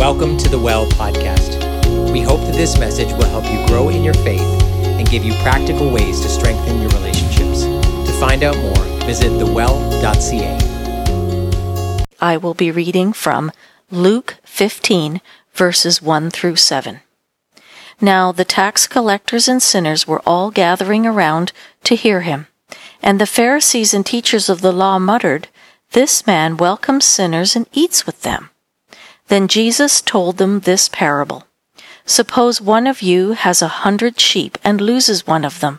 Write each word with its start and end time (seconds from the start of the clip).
Welcome 0.00 0.38
to 0.38 0.48
the 0.48 0.58
Well 0.58 0.86
podcast. 0.92 1.60
We 2.10 2.22
hope 2.22 2.40
that 2.46 2.54
this 2.54 2.78
message 2.78 3.12
will 3.12 3.26
help 3.26 3.44
you 3.44 3.66
grow 3.66 3.90
in 3.90 4.02
your 4.02 4.14
faith 4.14 4.40
and 4.40 5.06
give 5.10 5.22
you 5.22 5.34
practical 5.42 5.90
ways 5.90 6.22
to 6.22 6.28
strengthen 6.30 6.80
your 6.80 6.88
relationships. 6.92 7.64
To 7.64 8.12
find 8.18 8.42
out 8.42 8.56
more, 8.56 8.82
visit 9.04 9.28
thewell.ca. 9.38 10.56
I 12.18 12.38
will 12.38 12.54
be 12.54 12.70
reading 12.70 13.12
from 13.12 13.52
Luke 13.90 14.38
15, 14.44 15.20
verses 15.52 16.00
1 16.00 16.30
through 16.30 16.56
7. 16.56 17.00
Now 18.00 18.32
the 18.32 18.46
tax 18.46 18.86
collectors 18.86 19.48
and 19.48 19.62
sinners 19.62 20.06
were 20.08 20.22
all 20.24 20.50
gathering 20.50 21.06
around 21.06 21.52
to 21.84 21.94
hear 21.94 22.22
him. 22.22 22.46
And 23.02 23.20
the 23.20 23.26
Pharisees 23.26 23.92
and 23.92 24.06
teachers 24.06 24.48
of 24.48 24.62
the 24.62 24.72
law 24.72 24.98
muttered, 24.98 25.48
This 25.92 26.26
man 26.26 26.56
welcomes 26.56 27.04
sinners 27.04 27.54
and 27.54 27.66
eats 27.74 28.06
with 28.06 28.22
them. 28.22 28.49
Then 29.30 29.46
Jesus 29.46 30.00
told 30.00 30.38
them 30.38 30.60
this 30.60 30.88
parable. 30.88 31.46
Suppose 32.04 32.60
one 32.60 32.88
of 32.88 33.00
you 33.00 33.34
has 33.34 33.62
a 33.62 33.76
hundred 33.86 34.18
sheep 34.18 34.58
and 34.64 34.80
loses 34.80 35.24
one 35.24 35.44
of 35.44 35.60
them. 35.60 35.78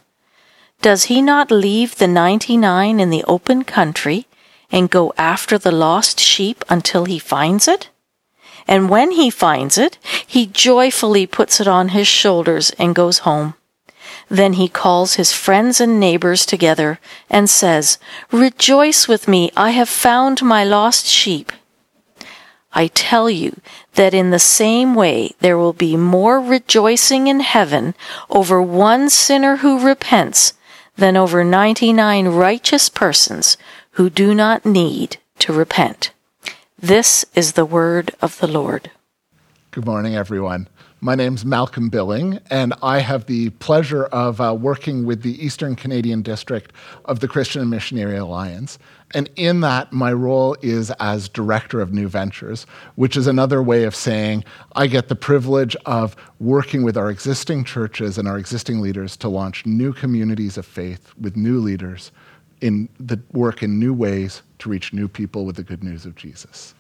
Does 0.82 1.04
he 1.12 1.22
not 1.22 1.52
leave 1.52 1.98
the 1.98 2.08
ninety 2.08 2.56
nine 2.56 3.02
in 3.02 3.10
the 3.10 3.26
open 3.26 3.66
country 3.66 4.26
and 4.72 4.90
go 4.90 5.14
after 5.18 5.58
the 5.58 5.72
lost 5.74 6.18
sheep 6.18 6.64
until 6.70 7.04
he 7.04 7.20
finds 7.20 7.68
it? 7.68 7.90
And 8.70 8.90
when 8.90 9.12
he 9.12 9.30
finds 9.30 9.78
it, 9.78 9.98
he 10.26 10.46
joyfully 10.46 11.28
puts 11.28 11.60
it 11.60 11.68
on 11.68 11.90
his 11.90 12.08
shoulders 12.08 12.72
and 12.80 12.96
goes 12.96 13.20
home. 13.28 13.56
Then 14.30 14.54
he 14.54 14.70
calls 14.70 15.16
his 15.16 15.34
friends 15.34 15.82
and 15.82 16.00
neighbors 16.00 16.46
together 16.46 17.02
and 17.30 17.50
says, 17.50 18.00
Rejoice 18.32 19.10
with 19.10 19.28
me, 19.28 19.52
I 19.58 19.72
have 19.72 19.90
found 19.90 20.42
my 20.42 20.64
lost 20.64 21.06
sheep. 21.06 21.52
I 22.74 22.88
tell 22.88 23.30
you 23.30 23.60
that 23.96 24.14
in 24.14 24.32
the 24.32 24.40
same 24.40 24.96
way 24.96 25.32
there 25.40 25.58
will 25.58 25.74
be 25.74 25.98
more 25.98 26.40
rejoicing 26.40 27.28
in 27.28 27.42
heaven 27.42 27.96
over 28.30 28.62
one 28.62 29.10
sinner 29.10 29.58
who 29.58 29.86
repents 29.86 30.54
than 30.96 31.18
over 31.18 31.44
99 31.44 32.28
righteous 32.30 32.90
persons 32.90 33.58
who 33.92 34.10
do 34.10 34.34
not 34.34 34.66
need 34.66 35.18
to 35.40 35.54
repent. 35.54 36.12
This 36.80 37.26
is 37.36 37.54
the 37.54 37.66
word 37.66 38.16
of 38.22 38.40
the 38.40 38.48
Lord. 38.48 38.92
Good 39.72 39.86
morning, 39.86 40.16
everyone. 40.16 40.68
My 41.04 41.16
name's 41.16 41.44
Malcolm 41.44 41.90
Billing, 41.90 42.40
and 42.52 42.76
I 42.84 43.00
have 43.00 43.26
the 43.26 43.50
pleasure 43.50 44.04
of 44.06 44.40
uh, 44.40 44.54
working 44.54 45.04
with 45.04 45.24
the 45.24 45.44
Eastern 45.44 45.76
Canadian 45.76 46.22
District 46.22 46.72
of 47.06 47.22
the 47.22 47.28
Christian 47.28 47.62
and 47.62 47.72
Missionary 47.72 48.18
Alliance. 48.18 48.78
And 49.16 49.28
in 49.36 49.62
that, 49.62 49.92
my 49.92 50.14
role 50.14 50.56
is 50.62 50.92
as 51.00 51.28
Director 51.28 51.82
of 51.82 51.92
New 51.92 52.08
Ventures, 52.08 52.68
which 52.98 53.18
is 53.18 53.26
another 53.26 53.64
way 53.64 53.86
of 53.86 53.96
saying 53.96 54.44
I 54.76 54.86
get 54.86 55.08
the 55.08 55.16
privilege 55.16 55.76
of 55.88 56.16
working 56.40 56.84
with 56.84 56.96
our 56.96 57.10
existing 57.10 57.64
churches 57.64 58.20
and 58.20 58.28
our 58.28 58.38
existing 58.38 58.80
leaders 58.80 59.18
to 59.18 59.28
launch 59.28 59.66
new 59.66 59.94
communities 59.94 60.56
of 60.56 60.68
faith 60.68 61.14
with 61.20 61.36
new 61.36 61.60
leaders 61.62 62.12
in 62.62 62.88
the 63.00 63.20
work 63.32 63.64
in 63.64 63.80
new 63.80 63.92
ways 63.92 64.44
to 64.60 64.70
reach 64.70 64.94
new 64.94 65.08
people 65.08 65.46
with 65.46 65.56
the 65.56 65.64
good 65.64 65.84
news 65.84 66.06
of 66.06 66.14
Jesus. 66.14 66.76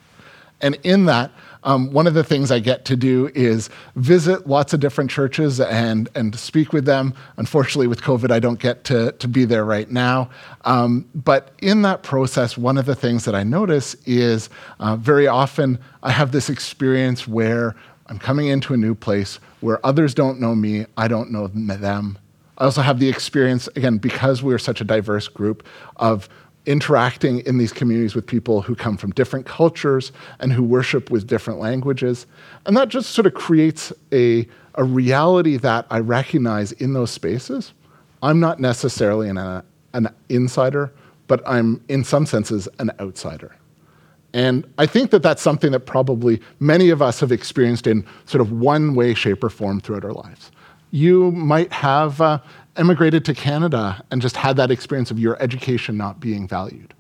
And 0.61 0.77
in 0.83 1.05
that, 1.05 1.31
um, 1.63 1.91
one 1.91 2.07
of 2.07 2.13
the 2.13 2.23
things 2.23 2.51
I 2.51 2.59
get 2.59 2.85
to 2.85 2.95
do 2.95 3.29
is 3.35 3.69
visit 3.95 4.47
lots 4.47 4.73
of 4.73 4.79
different 4.79 5.11
churches 5.11 5.59
and, 5.59 6.09
and 6.15 6.35
speak 6.35 6.73
with 6.73 6.85
them. 6.85 7.13
Unfortunately, 7.37 7.87
with 7.87 8.01
COVID, 8.01 8.31
I 8.31 8.39
don't 8.39 8.59
get 8.59 8.83
to, 8.85 9.11
to 9.11 9.27
be 9.27 9.45
there 9.45 9.63
right 9.63 9.89
now. 9.89 10.29
Um, 10.65 11.07
but 11.13 11.51
in 11.61 11.83
that 11.83 12.01
process, 12.01 12.57
one 12.57 12.77
of 12.77 12.85
the 12.85 12.95
things 12.95 13.25
that 13.25 13.35
I 13.35 13.43
notice 13.43 13.95
is 14.05 14.49
uh, 14.79 14.95
very 14.95 15.27
often 15.27 15.77
I 16.01 16.11
have 16.11 16.31
this 16.31 16.49
experience 16.49 17.27
where 17.27 17.75
I'm 18.07 18.17
coming 18.17 18.47
into 18.47 18.73
a 18.73 18.77
new 18.77 18.95
place 18.95 19.39
where 19.61 19.83
others 19.85 20.13
don't 20.13 20.39
know 20.39 20.55
me, 20.55 20.85
I 20.97 21.07
don't 21.07 21.31
know 21.31 21.47
them. 21.47 22.17
I 22.57 22.65
also 22.65 22.81
have 22.81 22.99
the 22.99 23.09
experience, 23.09 23.67
again, 23.75 23.97
because 23.97 24.44
we're 24.44 24.59
such 24.59 24.81
a 24.81 24.83
diverse 24.83 25.27
group, 25.27 25.66
of 25.95 26.27
interacting 26.66 27.39
in 27.39 27.57
these 27.57 27.73
communities 27.73 28.13
with 28.13 28.27
people 28.27 28.61
who 28.61 28.75
come 28.75 28.97
from 28.97 29.11
different 29.11 29.45
cultures 29.45 30.11
and 30.39 30.53
who 30.53 30.63
worship 30.63 31.09
with 31.09 31.25
different 31.27 31.59
languages. 31.59 32.27
And 32.66 32.77
that 32.77 32.89
just 32.89 33.11
sort 33.11 33.25
of 33.25 33.33
creates 33.33 33.91
a, 34.11 34.47
a 34.75 34.83
reality 34.83 35.57
that 35.57 35.88
I 35.89 36.00
recognize 36.00 36.71
in 36.73 36.94
those 36.94 37.09
spaces. 37.09 37.73
I'm 38.21 38.39
not 38.39 38.59
necessarily 38.59 39.27
an, 39.29 39.38
uh, 39.38 39.63
an 39.94 40.09
insider, 40.29 40.94
but 41.27 41.41
I'm, 41.47 41.83
in 41.88 42.03
some 42.03 42.25
senses, 42.25 42.67
an 42.77 42.91
outsider. 43.00 43.55
And 44.33 44.66
I 44.77 44.85
think 44.85 45.11
that 45.11 45.23
that's 45.23 45.41
something 45.41 45.71
that 45.71 45.81
probably 45.81 46.41
many 46.59 46.89
of 46.89 47.01
us 47.01 47.19
have 47.19 47.31
experienced 47.31 47.88
in 47.88 48.05
sort 48.25 48.41
of 48.41 48.51
one 48.51 48.95
way, 48.95 49.13
shape, 49.13 49.44
or 49.44 49.50
form 49.50 49.81
throughout 49.81 50.05
our 50.05 50.13
lives. 50.13 50.51
You 50.91 51.31
might 51.31 51.71
have 51.73 52.21
uh, 52.21 52.39
emigrated 52.77 53.25
to 53.25 53.33
Canada 53.33 54.03
and 54.11 54.21
just 54.21 54.37
had 54.37 54.55
that 54.57 54.71
experience 54.71 55.11
of 55.11 55.19
your 55.19 55.41
education 55.41 55.97
not 55.97 56.19
being 56.19 56.47
valued. 56.47 56.93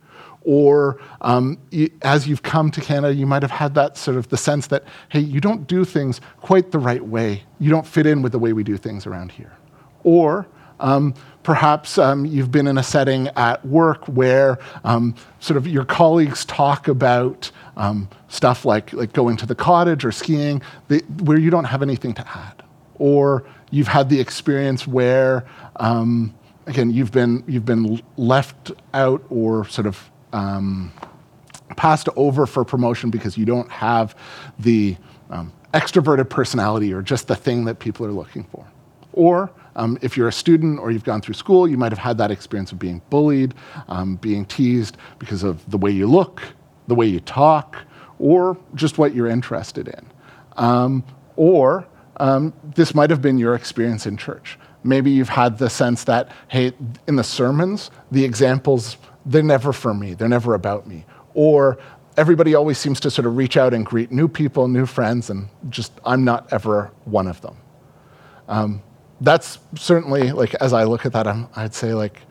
Or 0.43 0.99
um, 1.21 1.59
as 2.01 2.27
you've 2.27 2.41
come 2.41 2.71
to 2.71 2.81
Canada, 2.81 3.13
you 3.13 3.27
might 3.27 3.43
have 3.43 3.51
had 3.51 3.75
that 3.75 3.95
sort 3.95 4.17
of 4.17 4.29
the 4.29 4.37
sense 4.37 4.67
that, 4.67 4.83
hey, 5.09 5.19
you 5.19 5.39
don't 5.39 5.67
do 5.67 5.85
things 5.85 6.19
quite 6.37 6.71
the 6.71 6.79
right 6.79 7.05
way. 7.05 7.43
You 7.59 7.69
don't 7.69 7.85
fit 7.85 8.05
in 8.07 8.21
with 8.21 8.31
the 8.31 8.39
way 8.39 8.53
we 8.53 8.63
do 8.63 8.75
things 8.77 9.05
around 9.05 9.31
here. 9.31 9.53
Or 10.03 10.47
um, 10.79 11.13
perhaps 11.43 11.99
um, 11.99 12.25
you've 12.25 12.51
been 12.51 12.65
in 12.65 12.79
a 12.79 12.83
setting 12.83 13.27
at 13.29 13.63
work 13.65 14.07
where 14.07 14.57
um, 14.83 15.13
sort 15.39 15.57
of 15.57 15.67
your 15.67 15.85
colleagues 15.85 16.43
talk 16.45 16.87
about 16.87 17.51
um, 17.77 18.09
stuff 18.27 18.65
like, 18.65 18.91
like 18.93 19.13
going 19.13 19.37
to 19.37 19.45
the 19.45 19.55
cottage 19.55 20.03
or 20.03 20.11
skiing, 20.11 20.61
they, 20.87 20.99
where 21.23 21.37
you 21.37 21.51
don't 21.51 21.65
have 21.65 21.83
anything 21.83 22.15
to 22.15 22.27
add. 22.27 22.60
Or 23.01 23.43
you've 23.71 23.87
had 23.87 24.09
the 24.09 24.19
experience 24.19 24.85
where, 24.85 25.43
um, 25.77 26.35
again, 26.67 26.91
you've 26.91 27.11
been, 27.11 27.43
you've 27.47 27.65
been 27.65 27.99
left 28.15 28.71
out 28.93 29.23
or 29.31 29.67
sort 29.67 29.87
of 29.87 30.11
um, 30.33 30.93
passed 31.77 32.07
over 32.15 32.45
for 32.45 32.63
promotion 32.63 33.09
because 33.09 33.39
you 33.39 33.45
don't 33.45 33.71
have 33.71 34.15
the 34.59 34.95
um, 35.31 35.51
extroverted 35.73 36.29
personality 36.29 36.93
or 36.93 37.01
just 37.01 37.27
the 37.27 37.35
thing 37.35 37.65
that 37.65 37.79
people 37.79 38.05
are 38.05 38.11
looking 38.11 38.43
for. 38.43 38.67
Or 39.13 39.51
um, 39.75 39.97
if 40.03 40.15
you're 40.15 40.27
a 40.27 40.31
student 40.33 40.79
or 40.79 40.91
you've 40.91 41.03
gone 41.03 41.21
through 41.21 41.33
school, 41.33 41.67
you 41.67 41.77
might 41.77 41.91
have 41.91 41.97
had 41.97 42.19
that 42.19 42.29
experience 42.29 42.71
of 42.71 42.77
being 42.77 43.01
bullied, 43.09 43.55
um, 43.87 44.17
being 44.17 44.45
teased 44.45 44.97
because 45.17 45.41
of 45.41 45.67
the 45.71 45.77
way 45.79 45.89
you 45.89 46.05
look, 46.05 46.43
the 46.87 46.93
way 46.93 47.07
you 47.07 47.19
talk, 47.19 47.77
or 48.19 48.57
just 48.75 48.99
what 48.99 49.15
you're 49.15 49.27
interested 49.27 49.87
in. 49.87 50.05
Um, 50.57 51.03
or 51.35 51.87
um, 52.21 52.53
this 52.63 52.93
might 52.93 53.09
have 53.09 53.21
been 53.21 53.39
your 53.39 53.55
experience 53.55 54.05
in 54.05 54.15
church. 54.15 54.59
Maybe 54.83 55.09
you've 55.09 55.29
had 55.29 55.57
the 55.57 55.69
sense 55.69 56.03
that, 56.03 56.31
hey, 56.49 56.71
in 57.07 57.15
the 57.15 57.23
sermons, 57.23 57.89
the 58.11 58.23
examples, 58.23 58.97
they're 59.25 59.41
never 59.41 59.73
for 59.73 59.93
me, 59.93 60.13
they're 60.13 60.29
never 60.29 60.53
about 60.53 60.85
me. 60.85 61.03
Or 61.33 61.79
everybody 62.17 62.53
always 62.53 62.77
seems 62.77 62.99
to 62.99 63.09
sort 63.09 63.25
of 63.25 63.37
reach 63.37 63.57
out 63.57 63.73
and 63.73 63.83
greet 63.83 64.11
new 64.11 64.27
people, 64.27 64.67
new 64.67 64.85
friends, 64.85 65.31
and 65.31 65.49
just 65.69 65.91
I'm 66.05 66.23
not 66.23 66.53
ever 66.53 66.91
one 67.05 67.27
of 67.27 67.41
them. 67.41 67.57
Um, 68.47 68.83
that's 69.21 69.57
certainly, 69.75 70.31
like, 70.31 70.53
as 70.55 70.73
I 70.73 70.83
look 70.83 71.05
at 71.07 71.13
that, 71.13 71.25
I'm, 71.27 71.47
I'd 71.55 71.73
say, 71.73 71.93
like, 71.95 72.21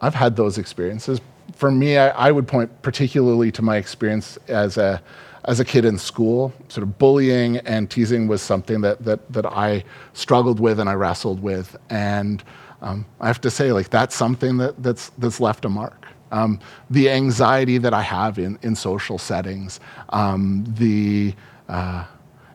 I've 0.00 0.14
had 0.14 0.36
those 0.36 0.56
experiences. 0.56 1.20
For 1.54 1.70
me, 1.70 1.98
I, 1.98 2.08
I 2.28 2.30
would 2.30 2.48
point 2.48 2.70
particularly 2.80 3.52
to 3.52 3.62
my 3.62 3.76
experience 3.76 4.38
as 4.48 4.78
a 4.78 5.02
as 5.46 5.60
a 5.60 5.64
kid 5.64 5.84
in 5.84 5.96
school, 5.96 6.52
sort 6.68 6.82
of 6.82 6.98
bullying 6.98 7.58
and 7.58 7.88
teasing 7.88 8.26
was 8.26 8.42
something 8.42 8.80
that, 8.80 9.04
that, 9.04 9.32
that 9.32 9.46
I 9.46 9.84
struggled 10.12 10.58
with 10.58 10.80
and 10.80 10.88
I 10.88 10.94
wrestled 10.94 11.40
with. 11.40 11.76
And 11.88 12.42
um, 12.82 13.06
I 13.20 13.28
have 13.28 13.40
to 13.42 13.50
say, 13.50 13.72
like, 13.72 13.90
that's 13.90 14.14
something 14.14 14.56
that, 14.58 14.82
that's, 14.82 15.10
that's 15.18 15.40
left 15.40 15.64
a 15.64 15.68
mark. 15.68 16.06
Um, 16.32 16.58
the 16.90 17.08
anxiety 17.10 17.78
that 17.78 17.94
I 17.94 18.02
have 18.02 18.38
in, 18.38 18.58
in 18.62 18.74
social 18.74 19.18
settings, 19.18 19.78
um, 20.08 20.64
the, 20.76 21.34
uh, 21.68 22.04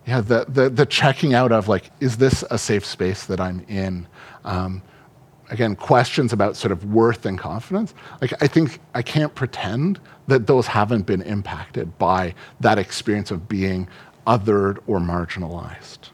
yeah, 0.05 0.19
the, 0.19 0.45
the, 0.49 0.69
the, 0.69 0.85
checking 0.85 1.33
out 1.33 1.53
of, 1.53 1.69
like, 1.69 1.89
is 2.01 2.17
this 2.17 2.43
a 2.51 2.57
safe 2.57 2.85
space 2.85 3.25
that 3.27 3.39
I'm 3.39 3.61
in? 3.69 4.05
Um, 4.43 4.81
again, 5.51 5.75
questions 5.75 6.33
about 6.33 6.55
sort 6.55 6.71
of 6.71 6.85
worth 6.85 7.25
and 7.25 7.37
confidence, 7.37 7.93
like 8.21 8.33
I 8.41 8.47
think 8.47 8.79
I 8.95 9.01
can't 9.01 9.35
pretend 9.35 9.99
that 10.31 10.47
those 10.47 10.67
haven't 10.67 11.05
been 11.05 11.21
impacted 11.21 11.97
by 11.97 12.33
that 12.59 12.79
experience 12.79 13.31
of 13.31 13.47
being 13.47 13.87
othered 14.25 14.77
or 14.87 14.99
marginalized. 14.99 16.09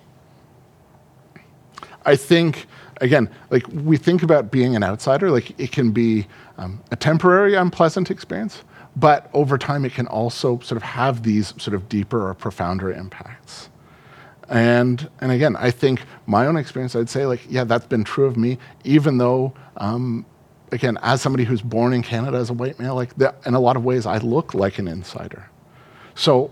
I 2.06 2.16
think, 2.16 2.66
again, 3.02 3.30
like 3.50 3.68
we 3.68 3.98
think 3.98 4.24
about 4.24 4.50
being 4.50 4.76
an 4.76 4.84
outsider, 4.84 5.30
like 5.30 5.60
it 5.60 5.72
can 5.72 5.92
be 5.92 6.28
um, 6.58 6.82
a 6.92 6.96
temporary 6.96 7.54
unpleasant 7.56 8.10
experience, 8.10 8.64
but 8.96 9.30
over 9.34 9.58
time 9.58 9.86
it 9.86 9.94
can 9.94 10.08
also 10.08 10.60
sort 10.60 10.78
of 10.78 10.84
have 10.84 11.22
these 11.24 11.54
sort 11.62 11.76
of 11.76 11.88
deeper 11.90 12.30
or 12.30 12.34
profounder 12.34 12.92
impacts. 12.92 13.70
And, 14.50 15.10
and 15.20 15.32
again, 15.32 15.56
I 15.58 15.72
think 15.72 16.02
my 16.26 16.48
own 16.48 16.56
experience, 16.58 16.96
I'd 16.96 17.10
say, 17.10 17.26
like, 17.26 17.42
yeah, 17.50 17.66
that's 17.66 17.86
been 17.86 18.06
true 18.06 18.26
of 18.26 18.38
me, 18.38 18.58
even 18.84 19.18
though, 19.18 19.54
um, 19.76 20.26
again, 20.72 20.98
as 21.02 21.22
somebody 21.22 21.44
who's 21.44 21.62
born 21.62 21.94
in 21.94 22.02
Canada 22.02 22.38
as 22.38 22.50
a 22.50 22.54
white 22.54 22.80
male, 22.80 22.96
like, 22.96 23.12
in 23.46 23.54
a 23.54 23.60
lot 23.60 23.76
of 23.76 23.84
ways, 23.84 24.06
I 24.06 24.18
look 24.18 24.54
like 24.54 24.80
an 24.80 24.88
insider. 24.88 25.50
So 26.16 26.52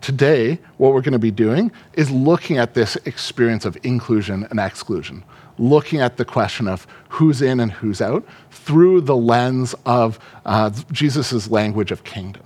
today, 0.00 0.58
what 0.76 0.92
we're 0.92 1.00
going 1.00 1.12
to 1.12 1.18
be 1.18 1.30
doing 1.30 1.72
is 1.94 2.10
looking 2.10 2.58
at 2.58 2.74
this 2.74 2.96
experience 3.04 3.64
of 3.64 3.76
inclusion 3.82 4.46
and 4.50 4.58
exclusion, 4.58 5.24
looking 5.58 6.00
at 6.00 6.16
the 6.16 6.24
question 6.24 6.68
of 6.68 6.86
who's 7.08 7.42
in 7.42 7.60
and 7.60 7.72
who's 7.72 8.00
out 8.00 8.24
through 8.50 9.00
the 9.02 9.16
lens 9.16 9.74
of 9.86 10.18
uh, 10.44 10.70
Jesus' 10.92 11.50
language 11.50 11.90
of 11.90 12.04
kingdom. 12.04 12.42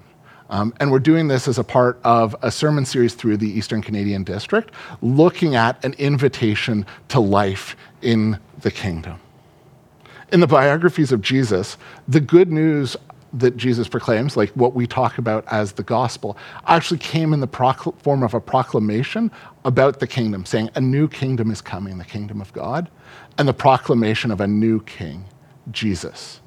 Um, 0.51 0.75
and 0.81 0.93
we're 0.93 0.99
doing 0.99 1.29
this 1.29 1.49
as 1.49 1.59
a 1.59 1.65
part 1.65 1.99
of 2.05 2.37
a 2.43 2.51
sermon 2.51 2.85
series 2.85 3.15
through 3.15 3.39
the 3.39 3.51
Eastern 3.51 3.81
Canadian 3.81 4.23
District, 4.23 4.71
looking 5.01 5.57
at 5.57 5.83
an 5.83 5.95
invitation 5.95 6.85
to 7.09 7.21
life 7.21 7.75
in 8.03 8.39
the 8.61 8.71
kingdom. 8.71 9.19
In 10.33 10.41
the 10.41 10.47
biographies 10.47 11.13
of 11.13 11.21
Jesus, 11.21 11.77
the 12.09 12.21
good 12.21 12.51
news 12.51 12.97
that 13.35 13.57
Jesus 13.57 13.87
proclaims, 13.87 14.37
like 14.37 14.51
what 14.51 14.75
we 14.75 14.87
talk 14.87 15.19
about 15.19 15.45
as 15.51 15.73
the 15.73 15.83
gospel, 15.83 16.39
actually 16.67 16.99
came 16.99 17.33
in 17.33 17.41
the 17.41 17.49
procl- 17.49 17.97
form 18.01 18.23
of 18.23 18.33
a 18.33 18.41
proclamation 18.41 19.31
about 19.65 20.01
the 20.01 20.07
kingdom, 20.07 20.45
saying 20.47 20.71
a 20.75 20.81
new 20.81 21.07
kingdom 21.07 21.51
is 21.51 21.61
coming, 21.61 21.99
the 21.99 22.05
kingdom 22.05 22.41
of 22.41 22.53
God, 22.55 22.91
and 23.37 23.47
the 23.47 23.55
proclamation 23.55 24.31
of 24.31 24.41
a 24.41 24.47
new 24.47 24.81
king, 24.83 25.25
Jesus. 25.71 26.41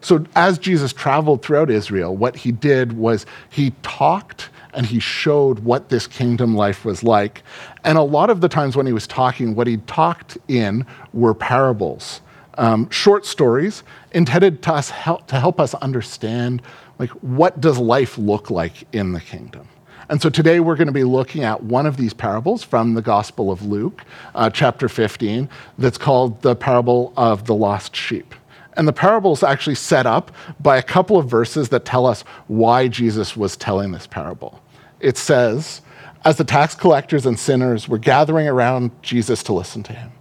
So, 0.00 0.24
as 0.36 0.58
Jesus 0.58 0.92
traveled 0.92 1.42
throughout 1.42 1.70
Israel, 1.70 2.14
what 2.16 2.36
he 2.36 2.52
did 2.52 2.92
was 2.92 3.24
he 3.48 3.70
talked 3.82 4.50
and 4.74 4.84
he 4.84 4.98
showed 4.98 5.60
what 5.60 5.88
this 5.88 6.06
kingdom 6.06 6.54
life 6.54 6.84
was 6.84 7.02
like. 7.02 7.42
And 7.84 7.96
a 7.96 8.02
lot 8.02 8.30
of 8.30 8.40
the 8.40 8.48
times 8.48 8.76
when 8.76 8.86
he 8.86 8.92
was 8.92 9.06
talking, 9.06 9.54
what 9.54 9.66
he 9.66 9.78
talked 9.78 10.36
in 10.48 10.84
were 11.12 11.34
parables, 11.34 12.20
um, 12.56 12.88
short 12.90 13.26
stories 13.26 13.82
intended 14.12 14.62
to, 14.62 14.74
us 14.74 14.90
help, 14.90 15.26
to 15.28 15.40
help 15.40 15.60
us 15.60 15.74
understand 15.74 16.62
like 16.98 17.10
what 17.10 17.60
does 17.60 17.78
life 17.78 18.16
look 18.18 18.50
like 18.50 18.86
in 18.92 19.12
the 19.12 19.20
kingdom. 19.20 19.68
And 20.08 20.20
so 20.20 20.28
today 20.28 20.60
we're 20.60 20.76
going 20.76 20.86
to 20.86 20.92
be 20.92 21.04
looking 21.04 21.44
at 21.44 21.62
one 21.62 21.86
of 21.86 21.96
these 21.96 22.12
parables 22.12 22.62
from 22.62 22.94
the 22.94 23.02
Gospel 23.02 23.50
of 23.50 23.64
Luke, 23.64 24.02
uh, 24.34 24.50
chapter 24.50 24.88
15, 24.88 25.48
that's 25.78 25.96
called 25.96 26.42
the 26.42 26.54
parable 26.54 27.12
of 27.16 27.46
the 27.46 27.54
lost 27.54 27.96
sheep. 27.96 28.34
And 28.76 28.86
the 28.86 28.92
parable 28.92 29.32
is 29.32 29.42
actually 29.42 29.76
set 29.76 30.04
up 30.04 30.30
by 30.60 30.76
a 30.76 30.82
couple 30.82 31.16
of 31.16 31.28
verses 31.28 31.70
that 31.70 31.84
tell 31.84 32.06
us 32.06 32.22
why 32.48 32.88
Jesus 32.88 33.36
was 33.36 33.56
telling 33.56 33.92
this 33.92 34.06
parable. 34.06 34.60
It 35.00 35.16
says, 35.16 35.80
As 36.24 36.36
the 36.36 36.44
tax 36.44 36.74
collectors 36.74 37.24
and 37.24 37.38
sinners 37.38 37.88
were 37.88 37.98
gathering 37.98 38.48
around 38.48 38.90
Jesus 39.02 39.42
to 39.44 39.52
listen 39.52 39.82
to 39.84 39.92
him, 39.92 40.12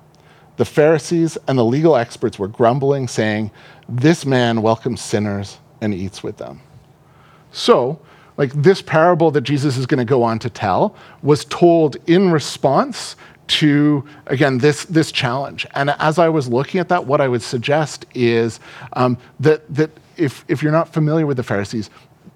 the 0.57 0.65
Pharisees 0.65 1.37
and 1.47 1.57
the 1.57 1.65
legal 1.65 1.95
experts 1.95 2.37
were 2.37 2.47
grumbling, 2.47 3.07
saying, 3.07 3.51
This 3.89 4.25
man 4.25 4.61
welcomes 4.61 5.01
sinners 5.01 5.57
and 5.81 5.93
eats 5.93 6.23
with 6.23 6.37
them. 6.37 6.61
So, 7.51 7.99
like 8.37 8.51
this 8.53 8.81
parable 8.81 9.31
that 9.31 9.41
Jesus 9.41 9.77
is 9.77 9.85
going 9.85 9.99
to 9.99 10.05
go 10.05 10.23
on 10.23 10.39
to 10.39 10.49
tell 10.49 10.95
was 11.21 11.45
told 11.45 11.97
in 12.07 12.31
response 12.31 13.15
to 13.45 14.03
again 14.27 14.57
this 14.57 14.85
this 14.85 15.11
challenge 15.11 15.67
and 15.75 15.89
as 15.99 16.17
i 16.17 16.29
was 16.29 16.47
looking 16.47 16.79
at 16.79 16.87
that 16.87 17.05
what 17.05 17.19
i 17.19 17.27
would 17.27 17.41
suggest 17.41 18.05
is 18.13 18.61
um, 18.93 19.17
that 19.39 19.61
that 19.73 19.91
if 20.15 20.45
if 20.47 20.63
you're 20.63 20.71
not 20.71 20.93
familiar 20.93 21.25
with 21.25 21.35
the 21.35 21.43
pharisees 21.43 21.89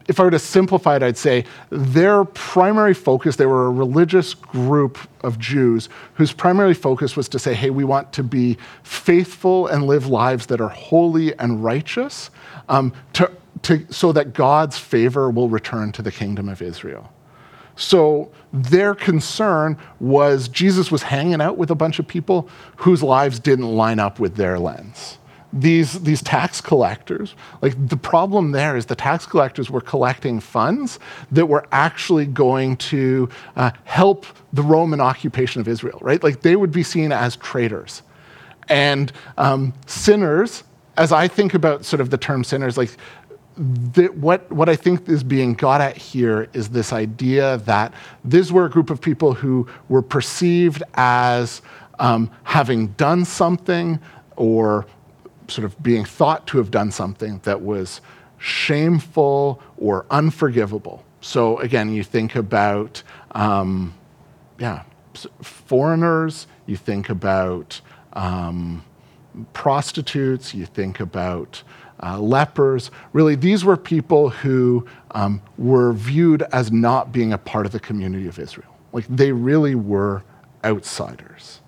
if 0.08 0.20
I 0.20 0.24
were 0.24 0.32
to 0.32 0.40
simplify 0.40 0.96
it, 0.96 1.04
I'd 1.04 1.18
say 1.18 1.44
their 1.70 2.24
primary 2.24 2.94
focus, 2.94 3.36
they 3.36 3.46
were 3.46 3.68
a 3.68 3.72
religious 3.72 4.34
group 4.34 4.98
of 5.22 5.38
Jews 5.38 5.90
whose 6.14 6.32
primary 6.32 6.74
focus 6.74 7.18
was 7.18 7.28
to 7.30 7.40
say, 7.40 7.54
hey, 7.54 7.70
we 7.70 7.84
want 7.84 8.14
to 8.14 8.24
be 8.24 8.58
faithful 8.84 9.68
and 9.68 9.86
live 9.86 10.08
lives 10.08 10.46
that 10.48 10.62
are 10.62 10.70
holy 10.70 11.38
and 11.40 11.64
righteous 11.64 12.30
um, 12.70 12.94
to, 13.14 13.30
to, 13.64 13.86
so 13.92 14.12
that 14.14 14.34
God's 14.34 14.78
favor 14.78 15.30
will 15.30 15.50
return 15.50 15.92
to 15.94 16.02
the 16.02 16.12
kingdom 16.12 16.48
of 16.48 16.62
Israel. 16.62 17.12
So 17.76 18.32
their 18.52 18.96
concern 18.96 19.78
was 20.00 20.48
Jesus 20.48 20.92
was 20.92 21.04
hanging 21.04 21.42
out 21.42 21.58
with 21.58 21.70
a 21.70 21.76
bunch 21.76 22.00
of 22.00 22.08
people 22.08 22.50
whose 22.78 23.04
lives 23.04 23.40
didn't 23.40 23.68
line 23.68 24.00
up 24.00 24.20
with 24.20 24.36
their 24.36 24.58
lens. 24.58 25.20
These, 25.60 26.02
these 26.02 26.22
tax 26.22 26.62
collectors, 26.62 27.34
like 27.62 27.74
the 27.88 27.98
problem 27.98 28.52
there 28.52 28.78
is 28.78 28.86
the 28.86 28.96
tax 28.96 29.26
collectors 29.26 29.70
were 29.70 29.82
collecting 29.82 30.40
funds 30.40 31.00
that 31.32 31.46
were 31.48 31.66
actually 31.72 32.26
going 32.26 32.78
to 32.78 33.30
uh, 33.56 33.72
help 33.86 34.26
the 34.54 34.62
Roman 34.62 35.02
occupation 35.02 35.62
of 35.62 35.68
Israel, 35.68 36.00
right? 36.02 36.22
Like 36.22 36.42
they 36.42 36.56
would 36.56 36.72
be 36.72 36.84
seen 36.84 37.12
as 37.12 37.36
traitors. 37.38 38.04
And 38.70 39.12
um, 39.38 39.74
sinners, 39.86 40.64
as 40.98 41.12
I 41.12 41.28
think 41.28 41.54
about 41.54 41.86
sort 41.86 42.02
of 42.02 42.10
the 42.10 42.18
term 42.18 42.44
sinners, 42.44 42.78
like 42.78 42.92
the, 43.58 44.08
what, 44.08 44.52
what 44.52 44.70
I 44.70 44.76
think 44.76 45.10
is 45.10 45.24
being 45.24 45.54
got 45.54 45.82
at 45.82 45.98
here 45.98 46.48
is 46.54 46.70
this 46.70 46.94
idea 46.94 47.58
that 47.60 47.94
these 48.24 48.52
were 48.52 48.66
a 48.66 48.70
group 48.70 48.90
of 48.90 49.02
people 49.02 49.34
who 49.34 49.68
were 49.90 50.02
perceived 50.02 50.84
as 50.94 51.62
um, 52.00 52.30
having 52.44 52.88
done 52.90 53.26
something 53.26 54.00
or 54.36 54.86
sort 55.48 55.66
of 55.66 55.82
being 55.82 56.06
thought 56.06 56.48
to 56.48 56.58
have 56.58 56.72
done 56.72 56.92
something 56.92 57.40
that 57.44 57.62
was 57.62 58.02
shameful 58.38 59.62
or 59.78 60.06
unforgivable. 60.12 61.04
So 61.22 61.60
again, 61.60 61.92
you 61.92 62.04
think 62.04 62.36
about, 62.36 63.04
um, 63.32 63.94
yeah, 64.60 64.84
foreigners, 65.42 66.48
you 66.66 66.78
think 66.78 67.10
about 67.10 67.82
um, 68.14 68.84
prostitutes, 69.54 70.54
you 70.54 70.66
think 70.66 71.00
about 71.00 71.64
uh, 72.04 72.20
lepers. 72.20 72.92
Really, 73.14 73.36
these 73.36 73.66
were 73.66 73.78
people 73.78 74.30
who 74.30 74.86
um, 75.12 75.42
were 75.58 75.94
viewed 75.94 76.44
as 76.52 76.72
not 76.72 77.12
being 77.12 77.34
a 77.34 77.38
part 77.38 77.66
of 77.66 77.72
the 77.72 77.80
community 77.80 78.28
of 78.28 78.38
Israel. 78.40 78.76
Like 78.94 79.06
they 79.10 79.32
really 79.32 79.76
were 79.76 80.24
outsiders. 80.64 81.62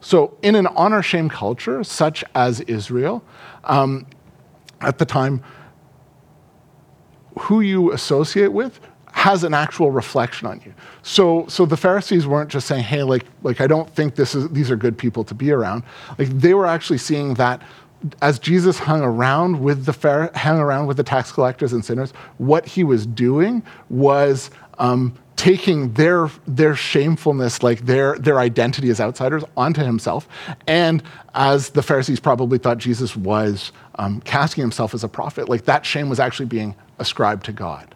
So, 0.00 0.36
in 0.42 0.54
an 0.54 0.66
honor 0.68 1.02
shame 1.02 1.28
culture 1.28 1.82
such 1.82 2.24
as 2.34 2.60
Israel, 2.62 3.24
um, 3.64 4.06
at 4.80 4.98
the 4.98 5.06
time, 5.06 5.42
who 7.38 7.60
you 7.60 7.92
associate 7.92 8.52
with 8.52 8.80
has 9.12 9.44
an 9.44 9.54
actual 9.54 9.90
reflection 9.90 10.46
on 10.46 10.60
you. 10.64 10.74
So, 11.02 11.46
so 11.48 11.64
the 11.64 11.76
Pharisees 11.76 12.26
weren't 12.26 12.50
just 12.50 12.66
saying, 12.66 12.84
"Hey, 12.84 13.02
like, 13.02 13.24
like 13.42 13.60
I 13.60 13.66
don't 13.66 13.88
think 13.90 14.14
this 14.14 14.34
is 14.34 14.48
these 14.50 14.70
are 14.70 14.76
good 14.76 14.96
people 14.96 15.24
to 15.24 15.34
be 15.34 15.50
around." 15.50 15.82
Like 16.18 16.28
they 16.28 16.54
were 16.54 16.66
actually 16.66 16.98
seeing 16.98 17.34
that 17.34 17.62
as 18.22 18.38
Jesus 18.38 18.78
hung 18.78 19.02
around 19.02 19.60
with 19.60 19.86
the 19.86 20.30
hung 20.34 20.58
around 20.58 20.86
with 20.86 20.96
the 20.96 21.02
tax 21.02 21.32
collectors 21.32 21.72
and 21.72 21.84
sinners, 21.84 22.12
what 22.38 22.66
he 22.66 22.84
was 22.84 23.06
doing 23.06 23.62
was 23.88 24.50
um, 24.78 25.14
taking 25.36 25.92
their 25.92 26.30
their 26.46 26.74
shamefulness, 26.74 27.62
like 27.62 27.86
their 27.86 28.18
their 28.18 28.40
identity 28.40 28.90
as 28.90 29.00
outsiders, 29.00 29.44
onto 29.56 29.82
himself. 29.82 30.28
And 30.66 31.02
as 31.34 31.70
the 31.70 31.82
Pharisees 31.82 32.20
probably 32.20 32.58
thought 32.58 32.78
Jesus 32.78 33.14
was 33.14 33.72
um, 33.96 34.20
casting 34.22 34.62
himself 34.62 34.94
as 34.94 35.04
a 35.04 35.08
prophet, 35.08 35.48
like 35.48 35.66
that 35.66 35.86
shame 35.86 36.08
was 36.08 36.18
actually 36.18 36.46
being 36.46 36.74
ascribed 36.98 37.44
to 37.46 37.52
God. 37.52 37.94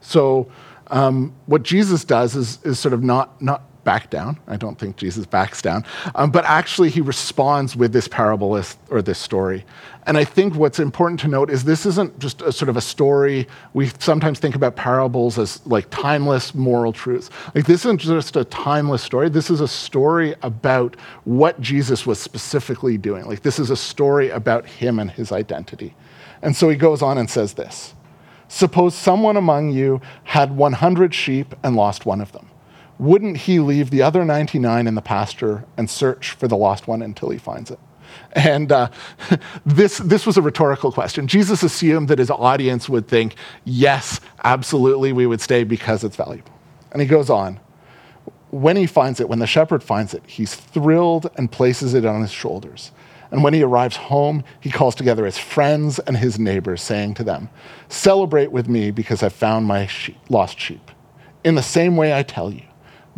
So. 0.00 0.50
Um, 0.90 1.34
what 1.44 1.64
Jesus 1.64 2.02
does 2.02 2.34
is, 2.34 2.64
is 2.64 2.78
sort 2.78 2.94
of 2.94 3.02
not, 3.02 3.42
not 3.42 3.67
back 3.88 4.10
down. 4.10 4.38
I 4.46 4.58
don't 4.58 4.78
think 4.78 4.98
Jesus 4.98 5.24
backs 5.24 5.62
down. 5.62 5.82
Um, 6.14 6.30
but 6.30 6.44
actually, 6.44 6.90
he 6.90 7.00
responds 7.00 7.74
with 7.74 7.94
this 7.94 8.06
parable 8.06 8.62
or 8.90 9.00
this 9.00 9.18
story. 9.18 9.64
And 10.06 10.18
I 10.18 10.24
think 10.24 10.56
what's 10.56 10.78
important 10.78 11.20
to 11.20 11.28
note 11.28 11.48
is 11.48 11.64
this 11.64 11.86
isn't 11.86 12.18
just 12.18 12.42
a 12.42 12.52
sort 12.52 12.68
of 12.68 12.76
a 12.76 12.82
story. 12.82 13.48
We 13.72 13.86
sometimes 13.98 14.40
think 14.40 14.54
about 14.54 14.76
parables 14.76 15.38
as 15.38 15.66
like 15.66 15.88
timeless 15.88 16.54
moral 16.54 16.92
truths. 16.92 17.30
Like, 17.54 17.64
this 17.64 17.86
isn't 17.86 18.02
just 18.02 18.36
a 18.36 18.44
timeless 18.44 19.02
story. 19.02 19.30
This 19.30 19.48
is 19.48 19.62
a 19.62 19.68
story 19.68 20.34
about 20.42 20.94
what 21.24 21.58
Jesus 21.58 22.04
was 22.06 22.18
specifically 22.18 22.98
doing. 22.98 23.24
Like, 23.24 23.40
this 23.40 23.58
is 23.58 23.70
a 23.70 23.76
story 23.76 24.28
about 24.28 24.66
him 24.66 24.98
and 24.98 25.10
his 25.10 25.32
identity. 25.32 25.94
And 26.42 26.54
so 26.54 26.68
he 26.68 26.76
goes 26.76 27.00
on 27.00 27.16
and 27.16 27.30
says 27.30 27.54
this 27.54 27.94
Suppose 28.48 28.94
someone 28.94 29.38
among 29.38 29.70
you 29.70 30.02
had 30.24 30.54
100 30.54 31.14
sheep 31.14 31.54
and 31.62 31.74
lost 31.74 32.04
one 32.04 32.20
of 32.20 32.32
them 32.32 32.50
wouldn't 32.98 33.36
he 33.36 33.60
leave 33.60 33.90
the 33.90 34.02
other 34.02 34.24
99 34.24 34.86
in 34.86 34.94
the 34.94 35.02
pasture 35.02 35.64
and 35.76 35.88
search 35.88 36.32
for 36.32 36.48
the 36.48 36.56
lost 36.56 36.88
one 36.88 37.02
until 37.02 37.30
he 37.30 37.38
finds 37.38 37.70
it? 37.70 37.78
And 38.32 38.72
uh, 38.72 38.90
this, 39.66 39.98
this 39.98 40.26
was 40.26 40.36
a 40.36 40.42
rhetorical 40.42 40.90
question. 40.90 41.26
Jesus 41.26 41.62
assumed 41.62 42.08
that 42.08 42.18
his 42.18 42.30
audience 42.30 42.88
would 42.88 43.06
think, 43.06 43.34
yes, 43.64 44.20
absolutely, 44.44 45.12
we 45.12 45.26
would 45.26 45.40
stay 45.40 45.64
because 45.64 46.04
it's 46.04 46.16
valuable. 46.16 46.52
And 46.92 47.00
he 47.00 47.08
goes 47.08 47.30
on. 47.30 47.60
When 48.50 48.76
he 48.76 48.86
finds 48.86 49.20
it, 49.20 49.28
when 49.28 49.40
the 49.40 49.46
shepherd 49.46 49.82
finds 49.82 50.14
it, 50.14 50.22
he's 50.26 50.54
thrilled 50.54 51.30
and 51.36 51.52
places 51.52 51.94
it 51.94 52.04
on 52.06 52.22
his 52.22 52.32
shoulders. 52.32 52.92
And 53.30 53.44
when 53.44 53.52
he 53.52 53.62
arrives 53.62 53.96
home, 53.96 54.42
he 54.58 54.70
calls 54.70 54.94
together 54.94 55.26
his 55.26 55.36
friends 55.36 55.98
and 55.98 56.16
his 56.16 56.38
neighbors, 56.38 56.80
saying 56.80 57.14
to 57.14 57.24
them, 57.24 57.50
Celebrate 57.88 58.50
with 58.50 58.68
me 58.68 58.90
because 58.90 59.22
I've 59.22 59.34
found 59.34 59.66
my 59.66 59.86
sheep, 59.86 60.16
lost 60.30 60.58
sheep. 60.58 60.90
In 61.44 61.54
the 61.54 61.62
same 61.62 61.96
way, 61.96 62.16
I 62.16 62.22
tell 62.22 62.50
you, 62.50 62.62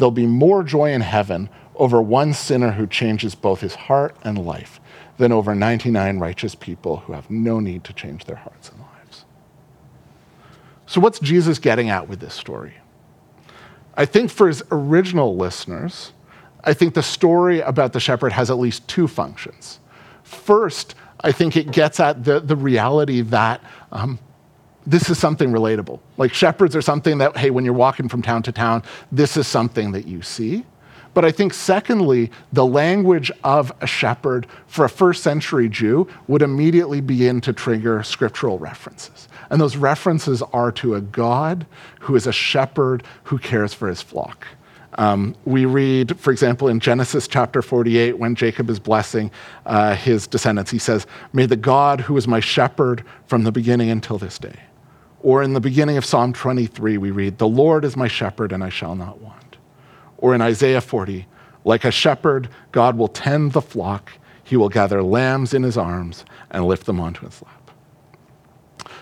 there'll 0.00 0.10
be 0.10 0.26
more 0.26 0.64
joy 0.64 0.92
in 0.92 1.02
heaven 1.02 1.48
over 1.76 2.02
one 2.02 2.32
sinner 2.32 2.72
who 2.72 2.86
changes 2.86 3.34
both 3.34 3.60
his 3.60 3.74
heart 3.74 4.16
and 4.24 4.44
life 4.44 4.80
than 5.18 5.30
over 5.30 5.54
99 5.54 6.18
righteous 6.18 6.54
people 6.54 6.98
who 6.98 7.12
have 7.12 7.30
no 7.30 7.60
need 7.60 7.84
to 7.84 7.92
change 7.92 8.24
their 8.24 8.36
hearts 8.36 8.70
and 8.70 8.80
lives. 8.80 9.24
So, 10.86 11.00
what's 11.00 11.20
Jesus 11.20 11.58
getting 11.58 11.90
at 11.90 12.08
with 12.08 12.20
this 12.20 12.34
story? 12.34 12.74
I 13.94 14.06
think 14.06 14.30
for 14.30 14.48
his 14.48 14.62
original 14.70 15.36
listeners, 15.36 16.12
I 16.64 16.74
think 16.74 16.94
the 16.94 17.02
story 17.02 17.60
about 17.60 17.92
the 17.92 18.00
shepherd 18.00 18.32
has 18.32 18.50
at 18.50 18.58
least 18.58 18.88
two 18.88 19.06
functions. 19.06 19.78
First, 20.22 20.94
I 21.20 21.32
think 21.32 21.56
it 21.56 21.70
gets 21.70 22.00
at 22.00 22.24
the, 22.24 22.40
the 22.40 22.56
reality 22.56 23.20
that 23.22 23.62
um, 23.92 24.18
this 24.86 25.10
is 25.10 25.18
something 25.18 25.50
relatable. 25.50 26.00
Like 26.16 26.32
shepherds 26.32 26.74
are 26.74 26.82
something 26.82 27.18
that, 27.18 27.36
hey, 27.36 27.50
when 27.50 27.64
you're 27.64 27.74
walking 27.74 28.08
from 28.08 28.22
town 28.22 28.42
to 28.44 28.52
town, 28.52 28.82
this 29.12 29.36
is 29.36 29.46
something 29.46 29.92
that 29.92 30.06
you 30.06 30.22
see. 30.22 30.64
But 31.12 31.24
I 31.24 31.32
think, 31.32 31.54
secondly, 31.54 32.30
the 32.52 32.64
language 32.64 33.32
of 33.42 33.72
a 33.80 33.86
shepherd 33.86 34.46
for 34.66 34.84
a 34.84 34.88
first 34.88 35.22
century 35.22 35.68
Jew 35.68 36.08
would 36.28 36.40
immediately 36.40 37.00
begin 37.00 37.40
to 37.42 37.52
trigger 37.52 38.02
scriptural 38.02 38.58
references. 38.58 39.28
And 39.50 39.60
those 39.60 39.76
references 39.76 40.40
are 40.52 40.70
to 40.72 40.94
a 40.94 41.00
God 41.00 41.66
who 41.98 42.14
is 42.14 42.28
a 42.28 42.32
shepherd 42.32 43.02
who 43.24 43.38
cares 43.38 43.74
for 43.74 43.88
his 43.88 44.00
flock. 44.00 44.46
Um, 44.98 45.34
we 45.44 45.64
read, 45.64 46.18
for 46.18 46.30
example, 46.30 46.68
in 46.68 46.78
Genesis 46.78 47.26
chapter 47.26 47.62
48, 47.62 48.18
when 48.18 48.34
Jacob 48.34 48.70
is 48.70 48.78
blessing 48.78 49.30
uh, 49.66 49.94
his 49.94 50.26
descendants, 50.26 50.70
he 50.70 50.78
says, 50.78 51.06
May 51.32 51.46
the 51.46 51.56
God 51.56 52.00
who 52.00 52.16
is 52.16 52.28
my 52.28 52.40
shepherd 52.40 53.04
from 53.26 53.44
the 53.44 53.52
beginning 53.52 53.90
until 53.90 54.18
this 54.18 54.38
day. 54.38 54.56
Or 55.22 55.42
in 55.42 55.52
the 55.52 55.60
beginning 55.60 55.96
of 55.96 56.04
Psalm 56.04 56.32
23, 56.32 56.96
we 56.96 57.10
read, 57.10 57.38
The 57.38 57.48
Lord 57.48 57.84
is 57.84 57.96
my 57.96 58.08
shepherd, 58.08 58.52
and 58.52 58.64
I 58.64 58.70
shall 58.70 58.94
not 58.94 59.20
want. 59.20 59.56
Or 60.16 60.34
in 60.34 60.40
Isaiah 60.40 60.80
40, 60.80 61.26
like 61.64 61.84
a 61.84 61.90
shepherd, 61.90 62.48
God 62.72 62.96
will 62.96 63.08
tend 63.08 63.52
the 63.52 63.60
flock. 63.60 64.12
He 64.42 64.56
will 64.56 64.68
gather 64.68 65.02
lambs 65.02 65.52
in 65.52 65.62
his 65.62 65.76
arms 65.76 66.24
and 66.50 66.64
lift 66.64 66.86
them 66.86 67.00
onto 67.00 67.26
his 67.26 67.42
lap. 67.42 67.60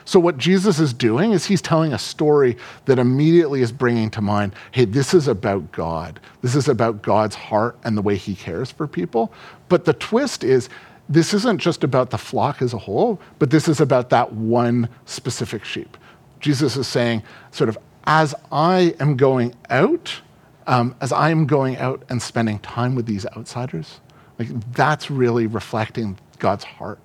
So, 0.05 0.19
what 0.19 0.39
Jesus 0.39 0.81
is 0.81 0.95
doing 0.95 1.33
is 1.33 1.45
he's 1.45 1.61
telling 1.61 1.93
a 1.93 1.99
story 1.99 2.57
that 2.87 2.99
immediately 2.99 3.61
is 3.61 3.71
bringing 3.71 4.11
to 4.11 4.23
mind 4.23 4.55
hey, 4.73 4.87
this 4.87 5.13
is 5.13 5.29
about 5.29 5.71
God. 5.71 6.19
This 6.41 6.55
is 6.55 6.67
about 6.67 7.03
God's 7.03 7.35
heart 7.35 7.79
and 7.85 7.97
the 7.97 8.03
way 8.03 8.17
he 8.17 8.35
cares 8.35 8.73
for 8.73 8.87
people. 8.87 9.33
But 9.69 9.85
the 9.85 9.93
twist 9.93 10.45
is 10.45 10.71
this 11.11 11.33
isn't 11.33 11.59
just 11.59 11.85
about 11.85 12.11
the 12.11 12.19
flock 12.19 12.61
as 12.63 12.73
a 12.73 12.79
whole, 12.79 13.21
but 13.39 13.51
this 13.51 13.69
is 13.69 13.81
about 13.81 14.11
that 14.11 14.33
one 14.33 14.89
specific 15.07 15.65
sheep. 15.65 15.97
Jesus 16.41 16.77
is 16.77 16.87
saying, 16.87 17.23
sort 17.51 17.69
of, 17.69 17.79
as 18.05 18.35
I 18.51 18.95
am 19.01 19.17
going 19.17 19.55
out, 19.71 20.21
um, 20.67 20.95
as 21.01 21.13
I 21.13 21.31
am 21.31 21.47
going 21.47 21.77
out 21.77 22.03
and 22.09 22.23
spending 22.23 22.59
time 22.61 22.95
with 22.95 23.07
these 23.07 23.27
outsiders, 23.37 24.01
like 24.39 24.49
that's 24.73 25.11
really 25.11 25.47
reflecting 25.47 26.19
God's 26.39 26.65
heart, 26.65 26.99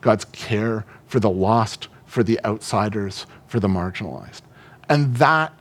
God's 0.00 0.24
care 0.26 0.84
for 1.06 1.20
the 1.20 1.30
lost, 1.30 1.88
for 2.06 2.22
the 2.22 2.40
outsiders, 2.44 3.26
for 3.46 3.60
the 3.60 3.68
marginalized. 3.68 4.42
And 4.88 5.16
that, 5.16 5.52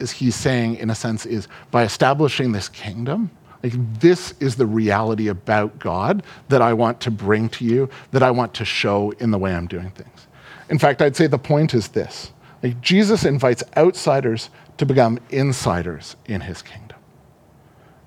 as 0.00 0.12
he's 0.12 0.36
saying, 0.36 0.76
in 0.76 0.90
a 0.90 0.94
sense, 0.94 1.26
is 1.26 1.48
by 1.70 1.82
establishing 1.82 2.52
this 2.52 2.68
kingdom, 2.68 3.30
like 3.62 3.72
this 3.98 4.34
is 4.38 4.56
the 4.56 4.66
reality 4.66 5.28
about 5.28 5.78
God 5.78 6.22
that 6.48 6.62
I 6.62 6.72
want 6.72 7.00
to 7.00 7.10
bring 7.10 7.48
to 7.50 7.64
you, 7.64 7.90
that 8.12 8.22
I 8.22 8.30
want 8.30 8.54
to 8.54 8.64
show 8.64 9.10
in 9.18 9.32
the 9.32 9.38
way 9.38 9.54
I'm 9.54 9.66
doing 9.66 9.90
things. 9.90 10.28
In 10.68 10.78
fact, 10.78 11.02
I'd 11.02 11.16
say 11.16 11.26
the 11.26 11.38
point 11.38 11.74
is 11.74 11.88
this 11.88 12.30
like 12.62 12.80
Jesus 12.80 13.24
invites 13.24 13.62
outsiders 13.76 14.50
to 14.78 14.86
become 14.86 15.18
insiders 15.30 16.16
in 16.26 16.40
his 16.42 16.62
kingdom. 16.62 16.98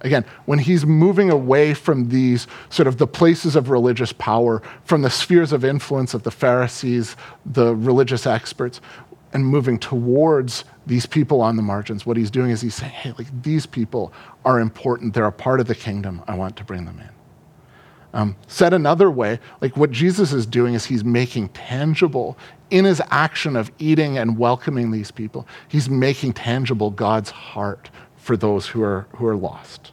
Again, 0.02 0.24
when 0.46 0.60
he's 0.60 0.86
moving 0.86 1.30
away 1.30 1.74
from 1.74 2.08
these 2.08 2.48
sort 2.70 2.88
of 2.88 2.98
the 2.98 3.08
places 3.08 3.56
of 3.56 3.70
religious 3.70 4.14
power, 4.14 4.62
from 4.86 5.02
the 5.02 5.10
spheres 5.10 5.52
of 5.52 5.66
influence 5.66 6.14
of 6.14 6.24
the 6.24 6.32
Pharisees, 6.32 7.18
the 7.46 7.76
religious 7.76 8.26
experts, 8.26 8.80
and 9.34 9.46
moving 9.46 9.78
towards 9.78 10.64
these 10.88 11.06
people 11.06 11.42
on 11.42 11.56
the 11.56 11.62
margins, 11.62 12.06
what 12.06 12.18
he's 12.18 12.32
doing 12.32 12.50
is 12.50 12.62
he's 12.62 12.76
saying, 12.76 12.92
hey, 12.92 13.14
like 13.18 13.28
these 13.44 13.66
people 13.66 14.14
are 14.46 14.60
important. 14.60 15.14
They're 15.14 15.26
a 15.26 15.32
part 15.32 15.60
of 15.60 15.68
the 15.68 15.76
kingdom. 15.76 16.24
I 16.28 16.36
want 16.36 16.56
to 16.58 16.64
bring 16.64 16.86
them 16.86 17.00
in. 17.00 17.10
Um, 18.12 18.36
said 18.48 18.74
another 18.74 19.12
way, 19.12 19.40
like 19.62 19.78
what 19.78 19.92
Jesus 19.92 20.34
is 20.34 20.46
doing 20.46 20.74
is 20.74 20.86
he's 20.86 21.04
making 21.04 21.50
tangible 21.50 22.38
in 22.72 22.86
his 22.86 23.02
action 23.10 23.56
of 23.56 23.72
eating 23.80 24.18
and 24.18 24.38
welcoming 24.38 24.92
these 24.92 25.12
people, 25.12 25.48
he's 25.68 25.90
making 25.90 26.34
tangible 26.34 26.92
God's 26.92 27.30
heart 27.30 27.90
for 28.18 28.38
those 28.38 28.68
who 28.68 28.84
are, 28.84 29.08
who 29.16 29.26
are 29.26 29.36
lost. 29.36 29.92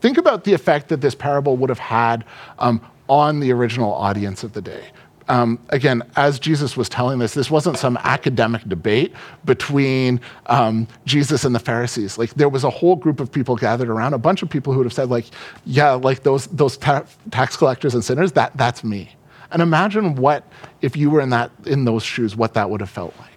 Think 0.00 0.18
about 0.18 0.44
the 0.44 0.52
effect 0.52 0.88
that 0.88 1.00
this 1.00 1.14
parable 1.14 1.56
would 1.56 1.70
have 1.70 1.78
had 1.78 2.24
um, 2.58 2.80
on 3.08 3.40
the 3.40 3.52
original 3.52 3.92
audience 3.92 4.44
of 4.44 4.52
the 4.52 4.62
day. 4.62 4.84
Um, 5.28 5.58
again, 5.70 6.04
as 6.14 6.38
Jesus 6.38 6.76
was 6.76 6.88
telling 6.88 7.18
this, 7.18 7.34
this 7.34 7.50
wasn't 7.50 7.78
some 7.78 7.96
academic 8.04 8.62
debate 8.68 9.12
between 9.44 10.20
um, 10.46 10.86
Jesus 11.04 11.44
and 11.44 11.52
the 11.52 11.58
Pharisees. 11.58 12.16
Like 12.16 12.34
there 12.34 12.48
was 12.48 12.62
a 12.62 12.70
whole 12.70 12.94
group 12.94 13.18
of 13.18 13.32
people 13.32 13.56
gathered 13.56 13.88
around, 13.88 14.14
a 14.14 14.18
bunch 14.18 14.42
of 14.42 14.50
people 14.50 14.72
who 14.72 14.78
would 14.78 14.86
have 14.86 14.92
said, 14.92 15.10
like, 15.10 15.26
yeah, 15.64 15.92
like 15.92 16.22
those 16.22 16.46
those 16.48 16.76
ta- 16.76 17.04
tax 17.32 17.56
collectors 17.56 17.94
and 17.94 18.04
sinners, 18.04 18.32
that 18.32 18.56
that's 18.56 18.84
me. 18.84 19.10
And 19.50 19.62
imagine 19.62 20.16
what 20.16 20.44
if 20.82 20.96
you 20.96 21.10
were 21.10 21.20
in 21.20 21.30
that 21.30 21.50
in 21.64 21.84
those 21.84 22.02
shoes, 22.02 22.36
what 22.36 22.54
that 22.54 22.70
would 22.70 22.80
have 22.80 22.90
felt 22.90 23.14
like. 23.18 23.30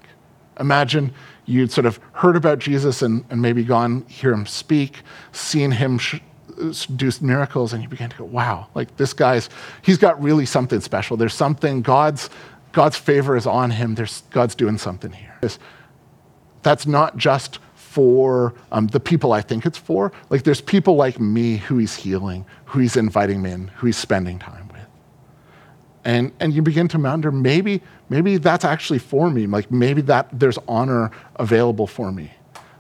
Imagine 0.60 1.14
you'd 1.46 1.72
sort 1.72 1.86
of 1.86 2.00
heard 2.14 2.36
about 2.36 2.60
Jesus 2.60 3.02
and, 3.02 3.26
and 3.30 3.42
maybe 3.42 3.64
gone 3.64 4.06
hear 4.08 4.32
him 4.32 4.46
speak, 4.46 5.02
seen 5.32 5.72
him 5.72 5.98
sh- 5.98 6.20
do 6.96 7.12
miracles, 7.22 7.74
and 7.74 7.82
you 7.82 7.90
begin 7.90 8.10
to 8.10 8.18
go, 8.18 8.26
wow, 8.26 8.68
like 8.76 8.96
this 8.98 9.14
guy's, 9.14 9.50
he's 9.82 9.98
got 9.98 10.22
really 10.22 10.46
something 10.46 10.82
special. 10.82 11.18
There's 11.18 11.34
something, 11.34 11.82
God's, 11.82 12.30
God's 12.74 12.98
favor 12.98 13.38
is 13.38 13.48
on 13.48 13.72
him. 13.72 13.96
There's, 13.96 14.24
God's 14.32 14.56
doing 14.56 14.78
something 14.78 15.12
here. 15.12 15.36
That's 16.62 16.86
not 16.86 17.18
just 17.18 17.60
for 17.76 18.54
um, 18.72 18.88
the 18.88 19.00
people 19.00 19.32
I 19.32 19.42
think 19.42 19.66
it's 19.66 19.78
for. 19.78 20.12
Like 20.30 20.44
there's 20.44 20.62
people 20.62 20.96
like 20.96 21.20
me 21.20 21.58
who 21.58 21.78
he's 21.78 21.96
healing, 21.96 22.46
who 22.66 22.80
he's 22.80 22.98
inviting 22.98 23.42
me 23.42 23.52
in, 23.52 23.68
who 23.70 23.88
he's 23.88 23.98
spending 23.98 24.38
time. 24.38 24.69
And, 26.10 26.32
and 26.40 26.56
you 26.56 26.64
begin 26.64 26.88
to 26.88 26.98
wonder, 26.98 27.32
maybe, 27.32 27.84
maybe 28.10 28.38
that's 28.38 28.66
actually 28.66 28.98
for 28.98 29.30
me. 29.30 29.46
Like 29.46 29.70
maybe 29.70 30.02
that 30.02 30.28
there's 30.34 30.58
honor 30.68 31.12
available 31.36 31.86
for 31.86 32.12
me. 32.12 32.34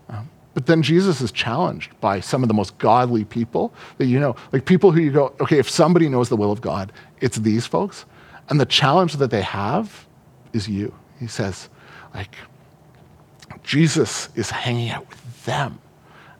Um, 0.09 0.27
but 0.55 0.65
then 0.65 0.81
Jesus 0.81 1.21
is 1.21 1.31
challenged 1.31 1.91
by 2.01 2.21
some 2.21 2.41
of 2.41 2.47
the 2.47 2.55
most 2.55 2.75
godly 2.79 3.25
people 3.25 3.71
that 3.99 4.07
you 4.07 4.19
know, 4.19 4.35
like 4.51 4.65
people 4.65 4.91
who 4.91 4.99
you 4.99 5.11
go, 5.11 5.35
okay, 5.39 5.59
if 5.59 5.69
somebody 5.69 6.09
knows 6.09 6.29
the 6.29 6.35
will 6.35 6.51
of 6.51 6.59
God, 6.59 6.91
it's 7.21 7.37
these 7.37 7.67
folks. 7.67 8.05
And 8.49 8.59
the 8.59 8.65
challenge 8.65 9.13
that 9.17 9.29
they 9.29 9.43
have 9.43 10.07
is 10.51 10.67
you. 10.67 10.91
He 11.19 11.27
says, 11.27 11.69
like, 12.15 12.33
Jesus 13.61 14.29
is 14.33 14.49
hanging 14.49 14.89
out 14.89 15.07
with 15.07 15.45
them. 15.45 15.77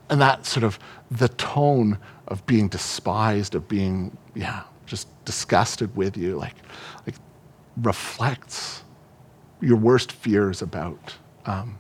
And 0.10 0.19
that 0.22 0.48
sort 0.48 0.63
of 0.63 0.79
the 1.12 1.29
tone 1.29 2.00
of 2.27 2.43
being 2.48 2.67
despised, 2.67 3.53
of 3.53 3.67
being, 3.67 4.17
yeah, 4.34 4.63
disgusted 5.29 5.95
with 5.95 6.17
you, 6.17 6.36
like, 6.36 6.55
like 7.05 7.13
reflects 7.77 8.81
your 9.62 9.77
worst 9.77 10.12
fears 10.12 10.63
about 10.63 11.13
um, 11.45 11.77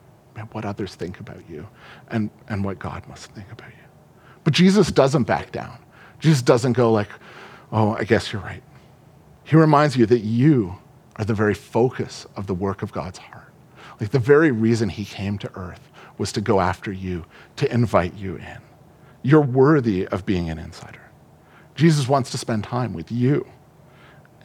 what 0.51 0.65
others 0.65 0.93
think 0.93 1.19
about 1.19 1.41
you 1.49 1.67
and, 2.09 2.29
and 2.47 2.63
what 2.63 2.77
God 2.77 3.07
must 3.07 3.31
think 3.31 3.51
about 3.51 3.69
you. 3.69 3.87
But 4.43 4.53
Jesus 4.53 4.91
doesn't 4.91 5.23
back 5.23 5.51
down. 5.51 5.79
Jesus 6.19 6.43
doesn't 6.43 6.73
go 6.73 6.91
like, 6.91 7.09
oh, 7.71 7.95
I 7.95 8.03
guess 8.03 8.31
you're 8.31 8.43
right. 8.43 8.61
He 9.45 9.55
reminds 9.55 9.97
you 9.97 10.05
that 10.05 10.19
you 10.19 10.75
are 11.15 11.25
the 11.25 11.33
very 11.33 11.55
focus 11.55 12.27
of 12.35 12.45
the 12.45 12.53
work 12.53 12.83
of 12.83 12.91
God's 12.91 13.17
heart. 13.17 13.51
Like 13.99 14.11
the 14.11 14.19
very 14.19 14.51
reason 14.51 14.89
he 14.89 15.05
came 15.05 15.39
to 15.39 15.51
earth 15.55 15.89
was 16.19 16.31
to 16.33 16.41
go 16.41 16.59
after 16.59 16.91
you, 16.91 17.25
to 17.55 17.73
invite 17.73 18.13
you 18.13 18.35
in. 18.35 18.59
You're 19.23 19.41
worthy 19.41 20.07
of 20.07 20.23
being 20.23 20.51
an 20.51 20.59
insider. 20.59 21.08
Jesus 21.79 22.09
wants 22.09 22.29
to 22.31 22.37
spend 22.37 22.65
time 22.65 22.93
with 22.93 23.09
you. 23.09 23.47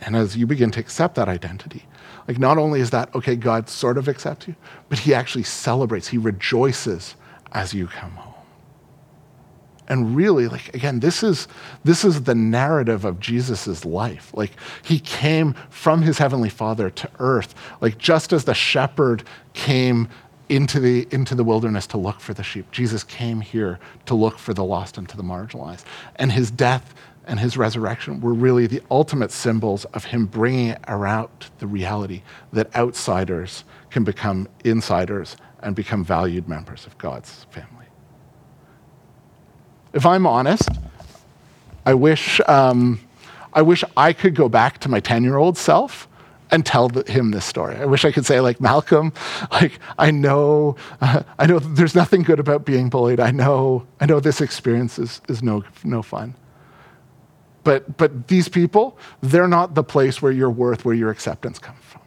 And 0.00 0.14
as 0.14 0.36
you 0.36 0.46
begin 0.46 0.70
to 0.72 0.80
accept 0.80 1.16
that 1.16 1.28
identity, 1.28 1.84
like 2.28 2.38
not 2.38 2.58
only 2.58 2.80
is 2.80 2.90
that, 2.90 3.12
okay, 3.14 3.34
God 3.34 3.68
sort 3.68 3.98
of 3.98 4.08
accepts 4.08 4.46
you, 4.46 4.54
but 4.88 5.00
he 5.00 5.12
actually 5.12 5.42
celebrates, 5.42 6.08
he 6.08 6.18
rejoices 6.18 7.16
as 7.50 7.74
you 7.74 7.88
come 7.88 8.12
home. 8.12 8.34
And 9.88 10.14
really, 10.14 10.46
like 10.46 10.72
again, 10.74 11.00
this 11.00 11.22
is 11.22 11.46
this 11.82 12.04
is 12.04 12.22
the 12.22 12.34
narrative 12.34 13.04
of 13.04 13.20
Jesus' 13.20 13.84
life. 13.84 14.30
Like 14.32 14.52
he 14.82 14.98
came 14.98 15.54
from 15.68 16.02
his 16.02 16.16
heavenly 16.16 16.48
father 16.48 16.88
to 16.88 17.10
earth, 17.18 17.54
like 17.80 17.98
just 17.98 18.32
as 18.32 18.44
the 18.44 18.54
shepherd 18.54 19.24
came 19.52 20.08
into 20.48 20.80
the 20.80 21.06
into 21.10 21.34
the 21.34 21.44
wilderness 21.44 21.86
to 21.88 21.98
look 21.98 22.20
for 22.20 22.32
the 22.32 22.42
sheep. 22.42 22.70
Jesus 22.70 23.04
came 23.04 23.40
here 23.40 23.78
to 24.06 24.14
look 24.14 24.38
for 24.38 24.54
the 24.54 24.64
lost 24.64 24.96
and 24.96 25.08
to 25.08 25.16
the 25.16 25.22
marginalized. 25.22 25.84
And 26.16 26.32
his 26.32 26.50
death 26.50 26.94
and 27.26 27.40
his 27.40 27.56
resurrection 27.56 28.20
were 28.20 28.34
really 28.34 28.66
the 28.66 28.82
ultimate 28.90 29.30
symbols 29.30 29.84
of 29.86 30.04
him 30.04 30.26
bringing 30.26 30.76
around 30.88 31.28
the 31.58 31.66
reality 31.66 32.22
that 32.52 32.74
outsiders 32.76 33.64
can 33.90 34.04
become 34.04 34.48
insiders 34.64 35.36
and 35.62 35.74
become 35.74 36.04
valued 36.04 36.48
members 36.48 36.86
of 36.86 36.96
God's 36.98 37.46
family. 37.50 37.86
If 39.92 40.04
I'm 40.04 40.26
honest, 40.26 40.68
I 41.86 41.94
wish, 41.94 42.40
um, 42.46 43.00
I 43.52 43.62
wish 43.62 43.84
I 43.96 44.12
could 44.12 44.34
go 44.34 44.48
back 44.48 44.78
to 44.80 44.88
my 44.88 45.00
10 45.00 45.24
year 45.24 45.36
old 45.36 45.56
self 45.56 46.08
and 46.50 46.64
tell 46.64 46.88
him 46.88 47.30
this 47.30 47.44
story. 47.44 47.76
I 47.76 47.84
wish 47.84 48.04
I 48.04 48.12
could 48.12 48.26
say, 48.26 48.40
like, 48.40 48.60
Malcolm, 48.60 49.12
like, 49.50 49.78
I 49.98 50.10
know, 50.10 50.76
uh, 51.00 51.22
I 51.38 51.46
know 51.46 51.58
there's 51.58 51.94
nothing 51.94 52.22
good 52.22 52.38
about 52.38 52.64
being 52.64 52.90
bullied. 52.90 53.20
I 53.20 53.30
know, 53.30 53.86
I 54.00 54.06
know 54.06 54.20
this 54.20 54.40
experience 54.40 54.98
is, 54.98 55.20
is 55.28 55.42
no, 55.42 55.64
no 55.84 56.02
fun. 56.02 56.34
But, 57.64 57.96
but 57.96 58.28
these 58.28 58.48
people, 58.48 58.98
they're 59.22 59.48
not 59.48 59.74
the 59.74 59.82
place 59.82 60.22
where 60.22 60.32
your 60.32 60.50
worth, 60.50 60.84
where 60.84 60.94
your 60.94 61.10
acceptance 61.10 61.58
comes 61.58 61.80
from. 61.80 62.02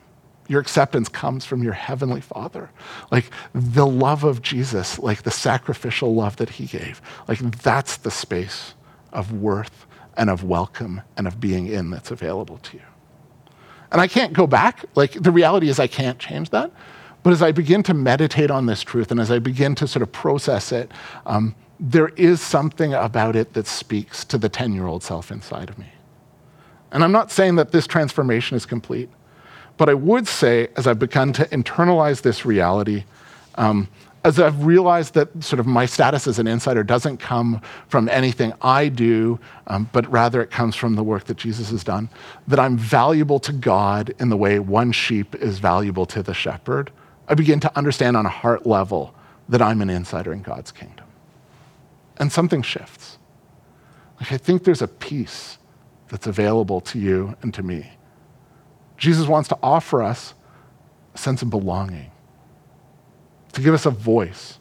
Your 0.47 0.61
acceptance 0.61 1.09
comes 1.09 1.43
from 1.43 1.61
your 1.61 1.73
heavenly 1.73 2.21
Father. 2.21 2.69
Like 3.11 3.31
the 3.53 3.85
love 3.85 4.23
of 4.23 4.41
Jesus, 4.41 4.97
like 4.97 5.23
the 5.23 5.31
sacrificial 5.31 6.15
love 6.15 6.37
that 6.37 6.51
he 6.51 6.65
gave, 6.65 7.01
like 7.27 7.39
that's 7.39 7.97
the 7.97 8.11
space 8.11 8.73
of 9.11 9.33
worth 9.33 9.85
and 10.15 10.29
of 10.29 10.43
welcome 10.43 11.01
and 11.17 11.27
of 11.27 11.39
being 11.39 11.67
in 11.67 11.89
that's 11.89 12.11
available 12.11 12.57
to 12.59 12.77
you. 12.77 12.83
And 13.91 14.01
I 14.01 14.07
can't 14.07 14.33
go 14.33 14.47
back. 14.47 14.85
Like, 14.95 15.11
the 15.13 15.31
reality 15.31 15.69
is, 15.69 15.79
I 15.79 15.87
can't 15.87 16.19
change 16.19 16.49
that. 16.49 16.71
But 17.23 17.33
as 17.33 17.41
I 17.41 17.51
begin 17.51 17.83
to 17.83 17.93
meditate 17.93 18.51
on 18.51 18.65
this 18.65 18.83
truth 18.83 19.11
and 19.11 19.19
as 19.19 19.31
I 19.31 19.39
begin 19.39 19.75
to 19.75 19.87
sort 19.87 20.03
of 20.03 20.11
process 20.11 20.71
it, 20.71 20.91
um, 21.25 21.55
there 21.79 22.09
is 22.09 22.41
something 22.41 22.93
about 22.93 23.35
it 23.35 23.53
that 23.53 23.67
speaks 23.67 24.25
to 24.25 24.37
the 24.37 24.49
10 24.49 24.73
year 24.73 24.87
old 24.87 25.03
self 25.03 25.31
inside 25.31 25.69
of 25.69 25.77
me. 25.77 25.87
And 26.91 27.03
I'm 27.03 27.11
not 27.11 27.31
saying 27.31 27.55
that 27.55 27.71
this 27.71 27.85
transformation 27.85 28.55
is 28.55 28.65
complete, 28.65 29.09
but 29.77 29.89
I 29.89 29.93
would 29.93 30.27
say, 30.27 30.69
as 30.75 30.87
I've 30.87 30.99
begun 30.99 31.33
to 31.33 31.45
internalize 31.45 32.21
this 32.21 32.45
reality, 32.45 33.03
um, 33.55 33.87
as 34.23 34.39
I've 34.39 34.65
realized 34.65 35.13
that 35.13 35.43
sort 35.43 35.59
of 35.59 35.67
my 35.67 35.85
status 35.85 36.27
as 36.27 36.39
an 36.39 36.47
insider 36.47 36.83
doesn't 36.83 37.17
come 37.17 37.61
from 37.87 38.09
anything 38.09 38.51
I 38.61 38.89
do, 38.89 39.39
um, 39.67 39.89
but 39.93 40.09
rather 40.11 40.41
it 40.41 40.51
comes 40.51 40.75
from 40.75 40.95
the 40.95 41.03
work 41.03 41.25
that 41.25 41.37
Jesus 41.37 41.69
has 41.69 41.83
done, 41.83 42.09
that 42.47 42.59
I'm 42.59 42.77
valuable 42.77 43.39
to 43.41 43.53
God 43.53 44.13
in 44.19 44.29
the 44.29 44.37
way 44.37 44.59
one 44.59 44.91
sheep 44.91 45.35
is 45.35 45.59
valuable 45.59 46.05
to 46.07 46.23
the 46.23 46.33
shepherd, 46.33 46.91
I 47.29 47.35
begin 47.35 47.59
to 47.61 47.77
understand 47.77 48.17
on 48.17 48.25
a 48.25 48.29
heart 48.29 48.65
level 48.65 49.13
that 49.49 49.61
I'm 49.61 49.81
an 49.81 49.89
insider 49.89 50.33
in 50.33 50.41
God's 50.41 50.71
kingdom. 50.71 51.06
And 52.19 52.31
something 52.31 52.61
shifts. 52.61 53.17
Like, 54.19 54.31
I 54.31 54.37
think 54.37 54.63
there's 54.63 54.81
a 54.81 54.87
peace 54.87 55.57
that's 56.09 56.27
available 56.27 56.81
to 56.81 56.99
you 56.99 57.35
and 57.41 57.53
to 57.53 57.63
me. 57.63 57.91
Jesus 58.97 59.27
wants 59.27 59.49
to 59.49 59.57
offer 59.61 60.01
us 60.01 60.33
a 61.13 61.17
sense 61.17 61.41
of 61.41 61.49
belonging 61.49 62.11
to 63.53 63.61
give 63.61 63.73
us 63.73 63.85
a 63.85 63.91
voice 63.91 64.59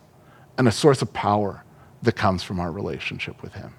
and 0.59 0.69
a 0.69 0.73
source 0.73 1.03
of 1.03 1.13
power 1.13 1.65
that 2.03 2.13
comes 2.13 2.43
from 2.43 2.61
our 2.61 2.71
relationship 2.71 3.43
with 3.43 3.53
Him. 3.55 3.75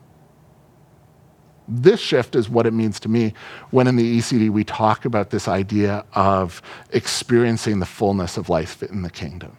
This 1.68 2.00
shift 2.00 2.36
is 2.36 2.50
what 2.50 2.66
it 2.66 2.72
means 2.72 3.00
to 3.02 3.10
me 3.10 3.34
when 3.72 3.88
in 3.88 3.98
the 3.98 4.20
ECD 4.20 4.50
we 4.50 4.64
talk 4.64 5.06
about 5.06 5.32
this 5.32 5.48
idea 5.48 6.06
of 6.14 6.62
experiencing 6.92 7.80
the 7.80 7.86
fullness 7.86 8.38
of 8.38 8.48
life 8.48 8.82
in 8.84 9.02
the 9.02 9.10
kingdom. 9.10 9.58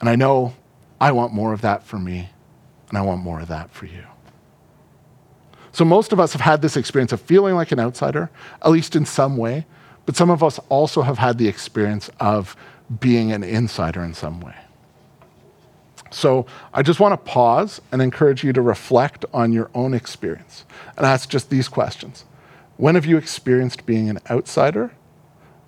And 0.00 0.08
I 0.08 0.16
know 0.16 0.54
I 1.00 1.12
want 1.12 1.32
more 1.32 1.52
of 1.52 1.60
that 1.60 1.84
for 1.84 1.98
me, 1.98 2.30
and 2.94 3.02
I 3.02 3.02
want 3.02 3.22
more 3.22 3.40
of 3.40 3.48
that 3.48 3.72
for 3.72 3.86
you. 3.86 4.04
So, 5.72 5.84
most 5.84 6.12
of 6.12 6.20
us 6.20 6.32
have 6.32 6.40
had 6.40 6.62
this 6.62 6.76
experience 6.76 7.12
of 7.12 7.20
feeling 7.20 7.56
like 7.56 7.72
an 7.72 7.80
outsider, 7.80 8.30
at 8.62 8.70
least 8.70 8.94
in 8.94 9.04
some 9.04 9.36
way, 9.36 9.66
but 10.06 10.14
some 10.14 10.30
of 10.30 10.44
us 10.44 10.60
also 10.68 11.02
have 11.02 11.18
had 11.18 11.36
the 11.36 11.48
experience 11.48 12.08
of 12.20 12.56
being 13.00 13.32
an 13.32 13.42
insider 13.42 14.04
in 14.04 14.14
some 14.14 14.40
way. 14.40 14.54
So 16.10 16.46
I 16.72 16.82
just 16.82 17.00
want 17.00 17.12
to 17.12 17.16
pause 17.16 17.80
and 17.90 18.00
encourage 18.00 18.44
you 18.44 18.52
to 18.52 18.62
reflect 18.62 19.24
on 19.34 19.52
your 19.52 19.68
own 19.74 19.94
experience 19.94 20.64
and 20.96 21.04
ask 21.04 21.28
just 21.28 21.50
these 21.50 21.66
questions. 21.66 22.24
When 22.76 22.94
have 22.94 23.04
you 23.04 23.16
experienced 23.16 23.84
being 23.84 24.08
an 24.08 24.20
outsider? 24.30 24.92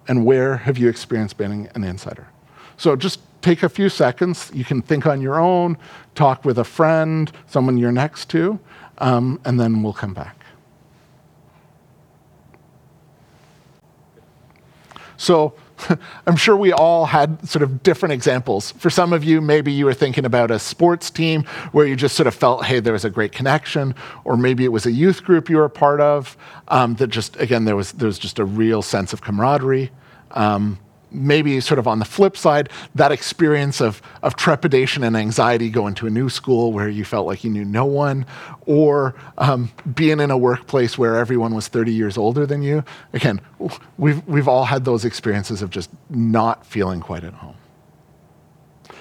And 0.07 0.25
where 0.25 0.59
have 0.59 0.79
you 0.79 0.89
experienced 0.89 1.37
being 1.37 1.69
an 1.75 1.83
insider? 1.83 2.29
So 2.77 2.95
just 2.95 3.19
take 3.47 3.63
a 3.63 3.69
few 3.69 3.89
seconds. 3.89 4.51
You 4.53 4.65
can 4.65 4.83
think 4.83 5.07
on 5.07 5.21
your 5.21 5.39
own, 5.39 5.79
talk 6.17 6.45
with 6.45 6.59
a 6.59 6.65
friend, 6.65 7.31
someone 7.47 7.79
you're 7.79 7.93
next 7.93 8.29
to, 8.31 8.59
um, 8.99 9.41
and 9.45 9.61
then 9.61 9.85
we'll 9.85 9.93
come 9.93 10.13
back. 10.13 10.45
So 15.17 15.55
I'm 16.27 16.35
sure 16.35 16.57
we 16.57 16.73
all 16.73 17.07
had 17.07 17.49
sort 17.49 17.63
of 17.63 17.85
different 17.85 18.15
examples. 18.15 18.73
For 18.73 18.91
some 18.91 19.13
of 19.13 19.23
you, 19.23 19.41
maybe 19.41 19.71
you 19.71 19.85
were 19.85 19.95
thinking 19.95 20.25
about 20.25 20.51
a 20.51 20.59
sports 20.59 21.09
team 21.09 21.45
where 21.71 21.87
you 21.87 21.95
just 21.95 22.17
sort 22.17 22.27
of 22.27 22.35
felt, 22.35 22.65
hey, 22.65 22.81
there 22.81 22.95
was 22.95 23.05
a 23.05 23.11
great 23.11 23.31
connection, 23.31 23.95
or 24.25 24.37
maybe 24.37 24.65
it 24.65 24.73
was 24.73 24.87
a 24.87 24.93
youth 24.93 25.23
group 25.23 25.49
you 25.49 25.59
were 25.59 25.65
a 25.67 25.71
part 25.71 26.01
of 26.01 26.37
um, 26.67 26.95
that 26.95 27.09
just, 27.09 27.37
again, 27.37 27.65
there 27.65 27.77
was, 27.77 27.93
there 27.93 28.09
was 28.09 28.19
just 28.19 28.41
a 28.41 28.45
real 28.45 28.83
sense 28.83 29.13
of 29.13 29.23
camaraderie. 29.23 29.93
Um, 30.33 30.81
maybe 31.11 31.61
sort 31.61 31.79
of 31.79 31.87
on 31.87 31.99
the 31.99 32.05
flip 32.05 32.37
side, 32.37 32.69
that 32.95 33.13
experience 33.13 33.81
of, 33.81 34.03
of 34.23 34.37
trepidation 34.37 35.05
and 35.05 35.17
anxiety 35.17 35.71
going 35.71 35.95
to 35.95 36.07
a 36.07 36.11
new 36.11 36.29
school 36.29 36.73
where 36.73 36.89
you 36.89 37.05
felt 37.05 37.27
like 37.27 37.45
you 37.45 37.51
knew 37.51 37.65
no 37.65 37.85
one, 37.85 38.27
or 38.67 39.15
um, 39.39 39.71
being 39.95 40.21
in 40.21 40.31
a 40.31 40.39
workplace 40.39 40.99
where 40.99 41.17
everyone 41.17 41.55
was 41.55 41.69
30 41.69 41.93
years 41.93 42.17
older 42.19 42.47
than 42.47 42.63
you. 42.63 42.85
Again, 43.13 43.41
we've, 43.99 44.27
we've 44.27 44.49
all 44.49 44.65
had 44.65 44.85
those 44.85 45.05
experiences 45.05 45.63
of 45.63 45.71
just 45.71 45.91
not 46.11 46.67
feeling 46.67 47.01
quite 47.01 47.25
at 47.25 47.35
home. 47.35 47.57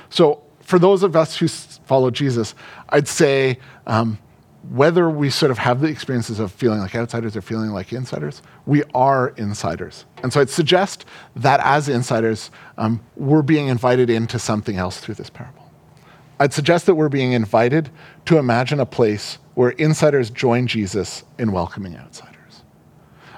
So, 0.10 0.42
for 0.62 0.80
those 0.80 1.04
of 1.04 1.16
us 1.16 1.38
who 1.38 1.48
follow 1.48 2.10
Jesus, 2.10 2.56
I'd 2.90 3.08
say 3.08 3.60
um, 3.86 4.18
whether 4.70 5.10
we 5.10 5.30
sort 5.30 5.52
of 5.52 5.58
have 5.58 5.82
the 5.82 5.88
experiences 5.88 6.40
of 6.40 6.52
feeling 6.52 6.80
like 6.80 6.96
outsiders 6.96 7.36
or 7.36 7.42
feeling 7.42 7.72
like 7.72 7.94
insiders, 7.94 8.42
we 8.66 8.84
are 8.94 9.30
insiders. 9.38 10.06
And 10.24 10.34
so 10.34 10.42
I'd 10.42 10.50
suggest 10.50 11.06
that 11.36 11.60
as 11.64 11.90
insiders, 11.90 12.52
um, 12.78 13.02
we're 13.16 13.42
being 13.42 13.68
invited 13.68 14.10
into 14.10 14.40
something 14.40 14.78
else 14.78 15.00
through 15.00 15.16
this 15.16 15.30
parable. 15.30 15.70
I'd 16.40 16.54
suggest 16.54 16.86
that 16.88 16.96
we're 16.96 17.10
being 17.10 17.32
invited 17.32 17.90
to 18.26 18.38
imagine 18.38 18.80
a 18.80 18.86
place 18.86 19.38
where 19.54 19.70
insiders 19.72 20.30
join 20.30 20.68
Jesus 20.68 21.24
in 21.40 21.52
welcoming 21.52 21.96
outsiders. 21.96 22.35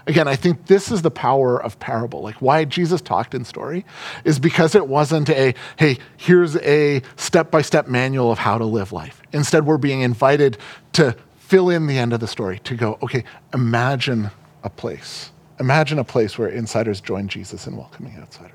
Again, 0.08 0.30
I 0.30 0.38
think 0.38 0.67
this 0.67 0.89
is 0.89 1.02
the 1.02 1.12
power 1.12 1.62
of 1.62 1.78
parable. 1.80 2.22
Like 2.22 2.36
why 2.36 2.63
Jesus 2.63 3.02
talked 3.02 3.36
in 3.36 3.43
story 3.43 3.86
is 4.24 4.39
because 4.39 4.74
it 4.74 4.88
wasn't 4.88 5.30
a, 5.30 5.54
hey, 5.76 5.98
here's 6.15 6.56
a 6.58 7.02
step 7.17 7.52
by 7.52 7.62
step 7.62 7.88
manual 7.88 8.32
of 8.32 8.39
how 8.39 8.58
to 8.58 8.65
live 8.65 8.93
life. 8.93 9.22
Instead, 9.34 9.65
we're 9.65 9.78
being 9.78 10.02
invited 10.02 10.58
to 10.93 11.13
fill 11.39 11.70
in 11.70 11.88
the 11.88 11.98
end 11.98 12.13
of 12.13 12.22
the 12.22 12.28
story, 12.28 12.60
to 12.60 12.76
go, 12.76 12.98
okay, 13.04 13.26
imagine 13.54 14.32
a 14.63 14.70
place. 14.70 15.32
Imagine 15.60 16.00
a 16.00 16.06
place 16.06 16.38
where 16.38 16.48
insiders 16.48 17.02
join 17.02 17.28
Jesus 17.28 17.67
in 17.67 17.76
welcoming 17.76 18.17
outsiders. 18.17 18.54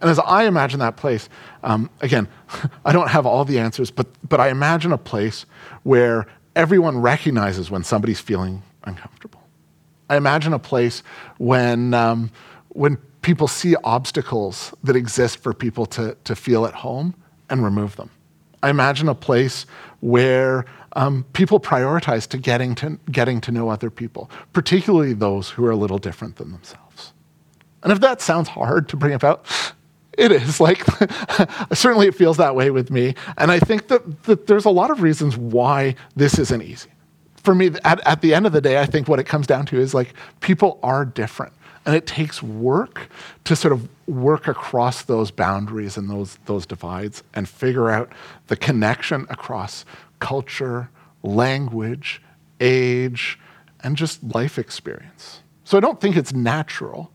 And 0.00 0.08
as 0.08 0.20
I 0.20 0.44
imagine 0.44 0.78
that 0.78 0.96
place, 0.96 1.28
um, 1.64 1.90
again, 2.02 2.28
I 2.84 2.92
don't 2.92 3.08
have 3.08 3.26
all 3.26 3.44
the 3.44 3.58
answers, 3.58 3.90
but, 3.90 4.06
but 4.28 4.38
I 4.38 4.50
imagine 4.50 4.92
a 4.92 4.98
place 4.98 5.44
where 5.82 6.26
everyone 6.54 6.98
recognizes 6.98 7.68
when 7.68 7.82
somebody's 7.82 8.20
feeling 8.20 8.62
uncomfortable 8.84 9.37
I 10.08 10.16
imagine 10.16 10.52
a 10.52 10.58
place 10.58 11.02
when, 11.38 11.94
um, 11.94 12.30
when 12.70 12.96
people 13.22 13.48
see 13.48 13.74
obstacles 13.84 14.72
that 14.84 14.96
exist 14.96 15.38
for 15.38 15.52
people 15.52 15.86
to, 15.86 16.16
to 16.24 16.34
feel 16.34 16.64
at 16.66 16.74
home 16.74 17.14
and 17.50 17.62
remove 17.62 17.96
them. 17.96 18.10
I 18.62 18.70
imagine 18.70 19.08
a 19.08 19.14
place 19.14 19.66
where 20.00 20.64
um, 20.94 21.24
people 21.32 21.60
prioritize 21.60 22.26
to 22.28 22.38
getting, 22.38 22.74
to 22.76 22.98
getting 23.10 23.40
to 23.42 23.52
know 23.52 23.68
other 23.68 23.90
people, 23.90 24.30
particularly 24.52 25.12
those 25.12 25.50
who 25.50 25.64
are 25.64 25.70
a 25.70 25.76
little 25.76 25.98
different 25.98 26.36
than 26.36 26.52
themselves. 26.52 27.12
And 27.82 27.92
if 27.92 28.00
that 28.00 28.20
sounds 28.20 28.48
hard 28.48 28.88
to 28.88 28.96
bring 28.96 29.12
about, 29.12 29.46
it 30.16 30.32
is. 30.32 30.60
Like, 30.68 30.84
certainly 31.72 32.08
it 32.08 32.14
feels 32.14 32.38
that 32.38 32.56
way 32.56 32.70
with 32.70 32.90
me. 32.90 33.14
And 33.36 33.52
I 33.52 33.60
think 33.60 33.88
that, 33.88 34.24
that 34.24 34.46
there's 34.46 34.64
a 34.64 34.70
lot 34.70 34.90
of 34.90 35.02
reasons 35.02 35.36
why 35.36 35.94
this 36.16 36.38
isn't 36.38 36.62
easy 36.62 36.90
for 37.48 37.54
me, 37.54 37.70
at, 37.82 38.06
at 38.06 38.20
the 38.20 38.34
end 38.34 38.44
of 38.44 38.52
the 38.52 38.60
day, 38.60 38.78
I 38.78 38.84
think 38.84 39.08
what 39.08 39.18
it 39.18 39.24
comes 39.24 39.46
down 39.46 39.64
to 39.66 39.80
is 39.80 39.94
like 39.94 40.12
people 40.40 40.78
are 40.82 41.06
different. 41.06 41.54
And 41.86 41.96
it 41.96 42.06
takes 42.06 42.42
work 42.42 43.08
to 43.44 43.56
sort 43.56 43.72
of 43.72 43.88
work 44.06 44.48
across 44.48 45.00
those 45.04 45.30
boundaries 45.30 45.96
and 45.96 46.10
those, 46.10 46.38
those 46.44 46.66
divides 46.66 47.22
and 47.32 47.48
figure 47.48 47.88
out 47.88 48.12
the 48.48 48.56
connection 48.56 49.26
across 49.30 49.86
culture, 50.18 50.90
language, 51.22 52.20
age, 52.60 53.38
and 53.80 53.96
just 53.96 54.22
life 54.22 54.58
experience. 54.58 55.40
So 55.64 55.78
I 55.78 55.80
don't 55.80 56.02
think 56.02 56.16
it's 56.18 56.34
natural, 56.34 57.10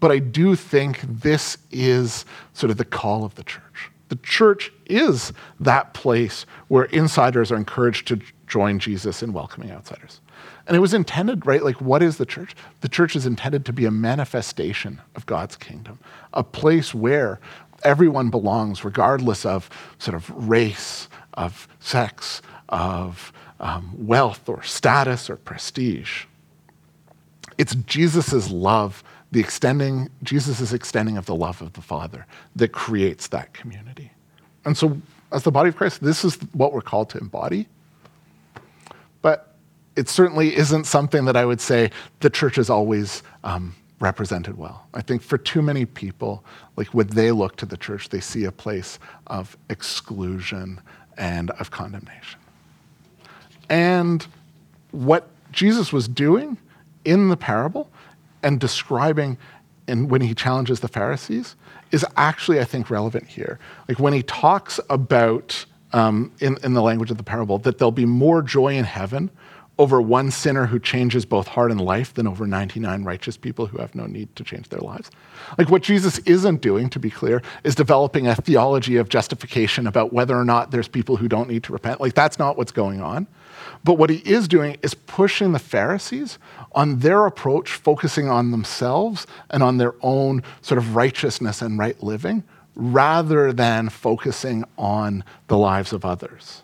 but 0.00 0.10
I 0.10 0.18
do 0.18 0.56
think 0.56 0.98
this 1.02 1.58
is 1.70 2.24
sort 2.54 2.72
of 2.72 2.76
the 2.76 2.84
call 2.84 3.24
of 3.24 3.36
the 3.36 3.44
church. 3.44 3.92
The 4.08 4.16
church 4.16 4.72
is 4.86 5.32
that 5.60 5.94
place 5.94 6.44
where 6.66 6.86
insiders 6.86 7.52
are 7.52 7.56
encouraged 7.56 8.08
to 8.08 8.20
join 8.46 8.78
Jesus 8.78 9.22
in 9.22 9.32
welcoming 9.32 9.70
outsiders. 9.70 10.20
And 10.66 10.76
it 10.76 10.80
was 10.80 10.94
intended, 10.94 11.46
right? 11.46 11.62
Like, 11.62 11.80
what 11.80 12.02
is 12.02 12.16
the 12.16 12.26
church? 12.26 12.54
The 12.80 12.88
church 12.88 13.16
is 13.16 13.26
intended 13.26 13.64
to 13.66 13.72
be 13.72 13.84
a 13.84 13.90
manifestation 13.90 15.00
of 15.14 15.26
God's 15.26 15.56
kingdom, 15.56 15.98
a 16.32 16.42
place 16.42 16.94
where 16.94 17.40
everyone 17.84 18.30
belongs, 18.30 18.84
regardless 18.84 19.44
of 19.44 19.70
sort 19.98 20.14
of 20.14 20.30
race, 20.48 21.08
of 21.34 21.68
sex, 21.80 22.42
of 22.68 23.32
um, 23.60 23.94
wealth 23.96 24.48
or 24.48 24.62
status 24.62 25.30
or 25.30 25.36
prestige. 25.36 26.24
It's 27.58 27.74
Jesus' 27.74 28.50
love 28.50 29.02
the 29.32 29.40
extending, 29.40 30.08
Jesus' 30.22 30.72
extending 30.72 31.16
of 31.16 31.26
the 31.26 31.34
love 31.34 31.60
of 31.60 31.72
the 31.72 31.82
Father 31.82 32.26
that 32.54 32.72
creates 32.72 33.28
that 33.28 33.52
community. 33.54 34.12
And 34.64 34.76
so, 34.76 35.00
as 35.32 35.42
the 35.42 35.50
body 35.50 35.68
of 35.68 35.76
Christ, 35.76 36.02
this 36.02 36.24
is 36.24 36.36
what 36.52 36.72
we're 36.72 36.80
called 36.80 37.10
to 37.10 37.18
embody. 37.18 37.68
But 39.22 39.54
it 39.96 40.08
certainly 40.08 40.56
isn't 40.56 40.84
something 40.84 41.24
that 41.24 41.36
I 41.36 41.44
would 41.44 41.60
say 41.60 41.90
the 42.20 42.30
church 42.30 42.58
is 42.58 42.68
always 42.70 43.22
um, 43.44 43.74
represented 44.00 44.58
well. 44.58 44.86
I 44.94 45.00
think 45.00 45.22
for 45.22 45.38
too 45.38 45.62
many 45.62 45.86
people, 45.86 46.44
like 46.76 46.88
when 46.88 47.06
they 47.08 47.32
look 47.32 47.56
to 47.56 47.66
the 47.66 47.76
church, 47.76 48.10
they 48.10 48.20
see 48.20 48.44
a 48.44 48.52
place 48.52 48.98
of 49.26 49.56
exclusion 49.70 50.80
and 51.16 51.50
of 51.52 51.70
condemnation. 51.70 52.38
And 53.68 54.26
what 54.92 55.28
Jesus 55.50 55.92
was 55.92 56.08
doing 56.08 56.58
in 57.04 57.28
the 57.28 57.36
parable 57.36 57.90
and 58.42 58.60
describing 58.60 59.38
and 59.88 60.10
when 60.10 60.20
he 60.20 60.34
challenges 60.34 60.80
the 60.80 60.88
Pharisees 60.88 61.54
is 61.92 62.04
actually, 62.16 62.60
I 62.60 62.64
think, 62.64 62.90
relevant 62.90 63.28
here. 63.28 63.58
Like 63.88 63.98
when 63.98 64.12
he 64.12 64.22
talks 64.22 64.80
about, 64.90 65.64
um, 65.92 66.32
in, 66.40 66.56
in 66.62 66.74
the 66.74 66.82
language 66.82 67.10
of 67.10 67.16
the 67.16 67.22
parable, 67.22 67.58
that 67.58 67.78
there'll 67.78 67.92
be 67.92 68.06
more 68.06 68.42
joy 68.42 68.74
in 68.76 68.84
heaven 68.84 69.30
over 69.78 70.00
one 70.00 70.30
sinner 70.30 70.66
who 70.66 70.78
changes 70.78 71.26
both 71.26 71.48
heart 71.48 71.70
and 71.70 71.80
life 71.80 72.14
than 72.14 72.26
over 72.26 72.46
99 72.46 73.04
righteous 73.04 73.36
people 73.36 73.66
who 73.66 73.78
have 73.78 73.94
no 73.94 74.06
need 74.06 74.34
to 74.34 74.42
change 74.42 74.68
their 74.70 74.80
lives. 74.80 75.10
Like 75.58 75.70
what 75.70 75.82
Jesus 75.82 76.18
isn't 76.20 76.62
doing, 76.62 76.88
to 76.90 76.98
be 76.98 77.10
clear, 77.10 77.42
is 77.62 77.74
developing 77.74 78.26
a 78.26 78.34
theology 78.34 78.96
of 78.96 79.10
justification 79.10 79.86
about 79.86 80.12
whether 80.14 80.36
or 80.36 80.44
not 80.44 80.70
there's 80.70 80.88
people 80.88 81.16
who 81.16 81.28
don't 81.28 81.48
need 81.48 81.62
to 81.64 81.72
repent. 81.72 82.00
Like 82.00 82.14
that's 82.14 82.38
not 82.38 82.56
what's 82.56 82.72
going 82.72 83.02
on. 83.02 83.26
But 83.84 83.94
what 83.94 84.08
he 84.08 84.16
is 84.18 84.48
doing 84.48 84.78
is 84.82 84.94
pushing 84.94 85.52
the 85.52 85.58
Pharisees 85.58 86.38
on 86.72 87.00
their 87.00 87.26
approach, 87.26 87.72
focusing 87.72 88.28
on 88.28 88.52
themselves 88.52 89.26
and 89.50 89.62
on 89.62 89.76
their 89.76 89.94
own 90.00 90.42
sort 90.62 90.78
of 90.78 90.96
righteousness 90.96 91.60
and 91.60 91.78
right 91.78 92.00
living, 92.02 92.44
rather 92.76 93.52
than 93.52 93.88
focusing 93.88 94.64
on 94.78 95.24
the 95.48 95.58
lives 95.58 95.92
of 95.92 96.04
others. 96.04 96.62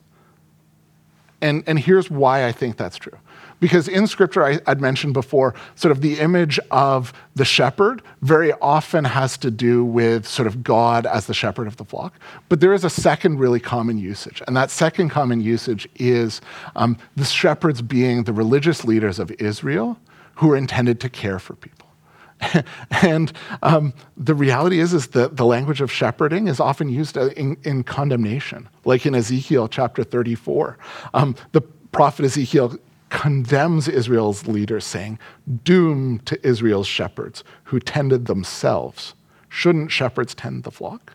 And, 1.41 1.65
and 1.67 1.79
here's 1.79 2.09
why 2.09 2.47
I 2.47 2.53
think 2.53 2.77
that's 2.77 2.97
true. 2.97 3.19
Because 3.59 3.87
in 3.87 4.07
scripture, 4.09 4.45
I, 4.45 4.61
would 4.67 4.81
mentioned 4.81 5.15
before, 5.15 5.55
sort 5.77 5.93
of 5.93 6.01
the 6.01 6.19
image 6.19 6.59
of 6.73 7.13
the 7.37 7.45
shepherd 7.45 8.03
very 8.21 8.53
often 8.55 9.05
has 9.05 9.39
to 9.39 9.53
do 9.53 9.85
with 9.85 10.27
sort 10.27 10.49
of 10.49 10.65
God 10.65 11.07
as 11.07 11.27
the 11.27 11.35
shepherd 11.35 11.69
of 11.69 11.77
the 11.77 11.85
flock. 11.85 12.15
But 12.49 12.61
there 12.61 12.73
is 12.73 12.85
a 12.85 12.91
second 12.91 13.39
really 13.39 13.61
common 13.61 13.99
usage. 13.99 14.43
And 14.47 14.57
that 14.57 14.71
second 14.71 15.11
common 15.11 15.41
usage 15.41 15.89
is 15.95 16.41
um, 16.75 16.99
the 17.17 17.25
shepherds 17.25 17.83
being 17.83 18.25
the 18.25 18.33
religious 18.33 18.85
leaders 18.85 19.19
of 19.21 19.31
Israel 19.33 19.97
who 20.37 20.51
are 20.51 20.57
intended 20.57 20.99
to 21.01 21.09
care 21.09 21.39
for 21.39 21.55
people. 21.55 21.82
and 23.03 23.33
um, 23.63 23.93
the 24.17 24.35
reality 24.35 24.81
is, 24.81 24.93
is 24.93 25.09
that 25.09 25.37
the 25.37 25.47
language 25.47 25.81
of 25.81 25.91
shepherding 25.91 26.49
is 26.49 26.61
often 26.61 26.89
used 26.89 27.17
uh, 27.17 27.29
in, 27.31 27.57
in 27.65 27.85
condemnation, 27.85 28.69
like 28.85 29.07
in 29.07 29.15
Ezekiel 29.15 29.69
chapter 29.69 30.05
34. 30.05 30.79
Um, 31.15 31.35
the 31.53 31.61
prophet 31.61 32.25
Ezekiel 32.25 32.77
condemns 33.11 33.89
Israel's 33.89 34.47
leaders, 34.47 34.85
saying, 34.85 35.19
Doom 35.65 36.19
to 36.21 36.47
Israel's 36.47 36.87
shepherds 36.87 37.45
who 37.65 37.79
tended 37.79 38.27
themselves. 38.27 39.15
Shouldn't 39.49 39.93
shepherds 39.93 40.35
tend 40.35 40.65
the 40.65 40.71
flock? 40.71 41.15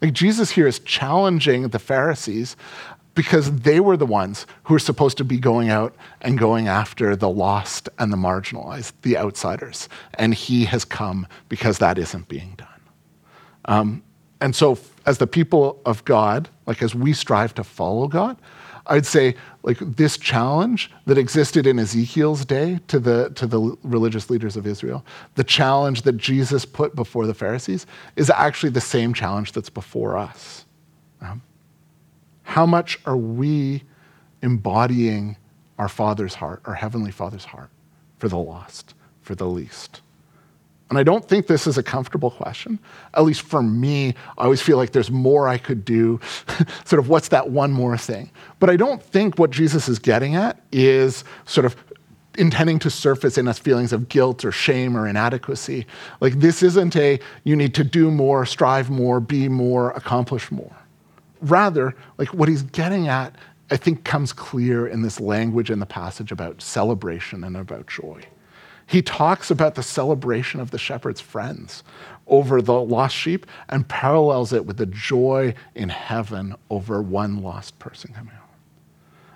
Like 0.00 0.14
Jesus 0.14 0.50
here 0.50 0.66
is 0.66 0.78
challenging 0.80 1.68
the 1.68 1.78
Pharisees 1.78 2.56
because 3.14 3.50
they 3.60 3.80
were 3.80 3.96
the 3.96 4.06
ones 4.06 4.46
who 4.64 4.74
were 4.74 4.80
supposed 4.80 5.16
to 5.18 5.24
be 5.24 5.38
going 5.38 5.70
out 5.70 5.94
and 6.20 6.38
going 6.38 6.68
after 6.68 7.14
the 7.14 7.28
lost 7.28 7.88
and 7.98 8.12
the 8.12 8.16
marginalized, 8.16 8.92
the 9.02 9.16
outsiders. 9.16 9.88
And 10.14 10.34
he 10.34 10.64
has 10.64 10.84
come 10.84 11.26
because 11.48 11.78
that 11.78 11.98
isn't 11.98 12.28
being 12.28 12.54
done. 12.56 12.68
Um, 13.66 14.02
and 14.40 14.54
so, 14.54 14.78
as 15.06 15.18
the 15.18 15.26
people 15.26 15.80
of 15.86 16.04
God, 16.04 16.48
like 16.66 16.82
as 16.82 16.94
we 16.94 17.12
strive 17.12 17.54
to 17.54 17.64
follow 17.64 18.08
God, 18.08 18.36
I'd 18.86 19.06
say 19.06 19.34
like 19.62 19.78
this 19.78 20.18
challenge 20.18 20.90
that 21.06 21.16
existed 21.16 21.66
in 21.66 21.78
Ezekiel's 21.78 22.44
day 22.44 22.80
to 22.88 22.98
the 22.98 23.30
to 23.30 23.46
the 23.46 23.76
religious 23.82 24.28
leaders 24.28 24.56
of 24.56 24.66
Israel, 24.66 25.04
the 25.36 25.44
challenge 25.44 26.02
that 26.02 26.18
Jesus 26.18 26.66
put 26.66 26.94
before 26.94 27.26
the 27.26 27.32
Pharisees 27.32 27.86
is 28.16 28.28
actually 28.28 28.70
the 28.70 28.80
same 28.80 29.14
challenge 29.14 29.52
that's 29.52 29.70
before 29.70 30.18
us. 30.18 30.66
Um, 31.22 31.40
how 32.44 32.66
much 32.66 33.00
are 33.04 33.16
we 33.16 33.82
embodying 34.42 35.36
our 35.78 35.88
Father's 35.88 36.34
heart, 36.34 36.62
our 36.66 36.74
Heavenly 36.74 37.10
Father's 37.10 37.44
heart, 37.44 37.70
for 38.18 38.28
the 38.28 38.38
lost, 38.38 38.94
for 39.22 39.34
the 39.34 39.46
least? 39.46 40.02
And 40.90 40.98
I 40.98 41.02
don't 41.02 41.26
think 41.26 41.46
this 41.46 41.66
is 41.66 41.78
a 41.78 41.82
comfortable 41.82 42.30
question. 42.30 42.78
At 43.14 43.24
least 43.24 43.42
for 43.42 43.62
me, 43.62 44.14
I 44.38 44.44
always 44.44 44.60
feel 44.60 44.76
like 44.76 44.92
there's 44.92 45.10
more 45.10 45.48
I 45.48 45.58
could 45.58 45.84
do. 45.84 46.20
sort 46.84 47.00
of, 47.00 47.08
what's 47.08 47.28
that 47.28 47.50
one 47.50 47.72
more 47.72 47.96
thing? 47.96 48.30
But 48.60 48.70
I 48.70 48.76
don't 48.76 49.02
think 49.02 49.38
what 49.38 49.50
Jesus 49.50 49.88
is 49.88 49.98
getting 49.98 50.36
at 50.36 50.60
is 50.70 51.24
sort 51.46 51.64
of 51.64 51.74
intending 52.36 52.78
to 52.80 52.90
surface 52.90 53.38
in 53.38 53.48
us 53.48 53.58
feelings 53.58 53.92
of 53.92 54.08
guilt 54.08 54.44
or 54.44 54.52
shame 54.52 54.96
or 54.96 55.08
inadequacy. 55.08 55.86
Like, 56.20 56.34
this 56.34 56.62
isn't 56.62 56.94
a 56.96 57.18
you 57.44 57.56
need 57.56 57.74
to 57.74 57.84
do 57.84 58.10
more, 58.10 58.44
strive 58.44 58.90
more, 58.90 59.18
be 59.20 59.48
more, 59.48 59.90
accomplish 59.92 60.52
more 60.52 60.76
rather, 61.44 61.94
like 62.18 62.32
what 62.34 62.48
he's 62.48 62.62
getting 62.62 63.08
at, 63.08 63.34
I 63.70 63.76
think 63.76 64.04
comes 64.04 64.32
clear 64.32 64.86
in 64.86 65.02
this 65.02 65.20
language 65.20 65.70
in 65.70 65.78
the 65.78 65.86
passage 65.86 66.30
about 66.30 66.60
celebration 66.60 67.44
and 67.44 67.56
about 67.56 67.86
joy. 67.86 68.22
He 68.86 69.00
talks 69.00 69.50
about 69.50 69.74
the 69.74 69.82
celebration 69.82 70.60
of 70.60 70.70
the 70.70 70.78
shepherd's 70.78 71.20
friends 71.20 71.82
over 72.26 72.60
the 72.60 72.80
lost 72.80 73.16
sheep 73.16 73.46
and 73.68 73.88
parallels 73.88 74.52
it 74.52 74.66
with 74.66 74.76
the 74.76 74.86
joy 74.86 75.54
in 75.74 75.88
heaven 75.88 76.54
over 76.70 77.00
one 77.00 77.42
lost 77.42 77.78
person 77.78 78.12
coming 78.12 78.34
home. 78.34 78.40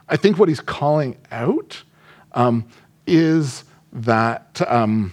I 0.08 0.16
think 0.16 0.38
what 0.38 0.48
he's 0.48 0.60
calling 0.60 1.16
out 1.30 1.82
um, 2.32 2.66
is 3.06 3.64
that 3.92 4.60
um, 4.70 5.12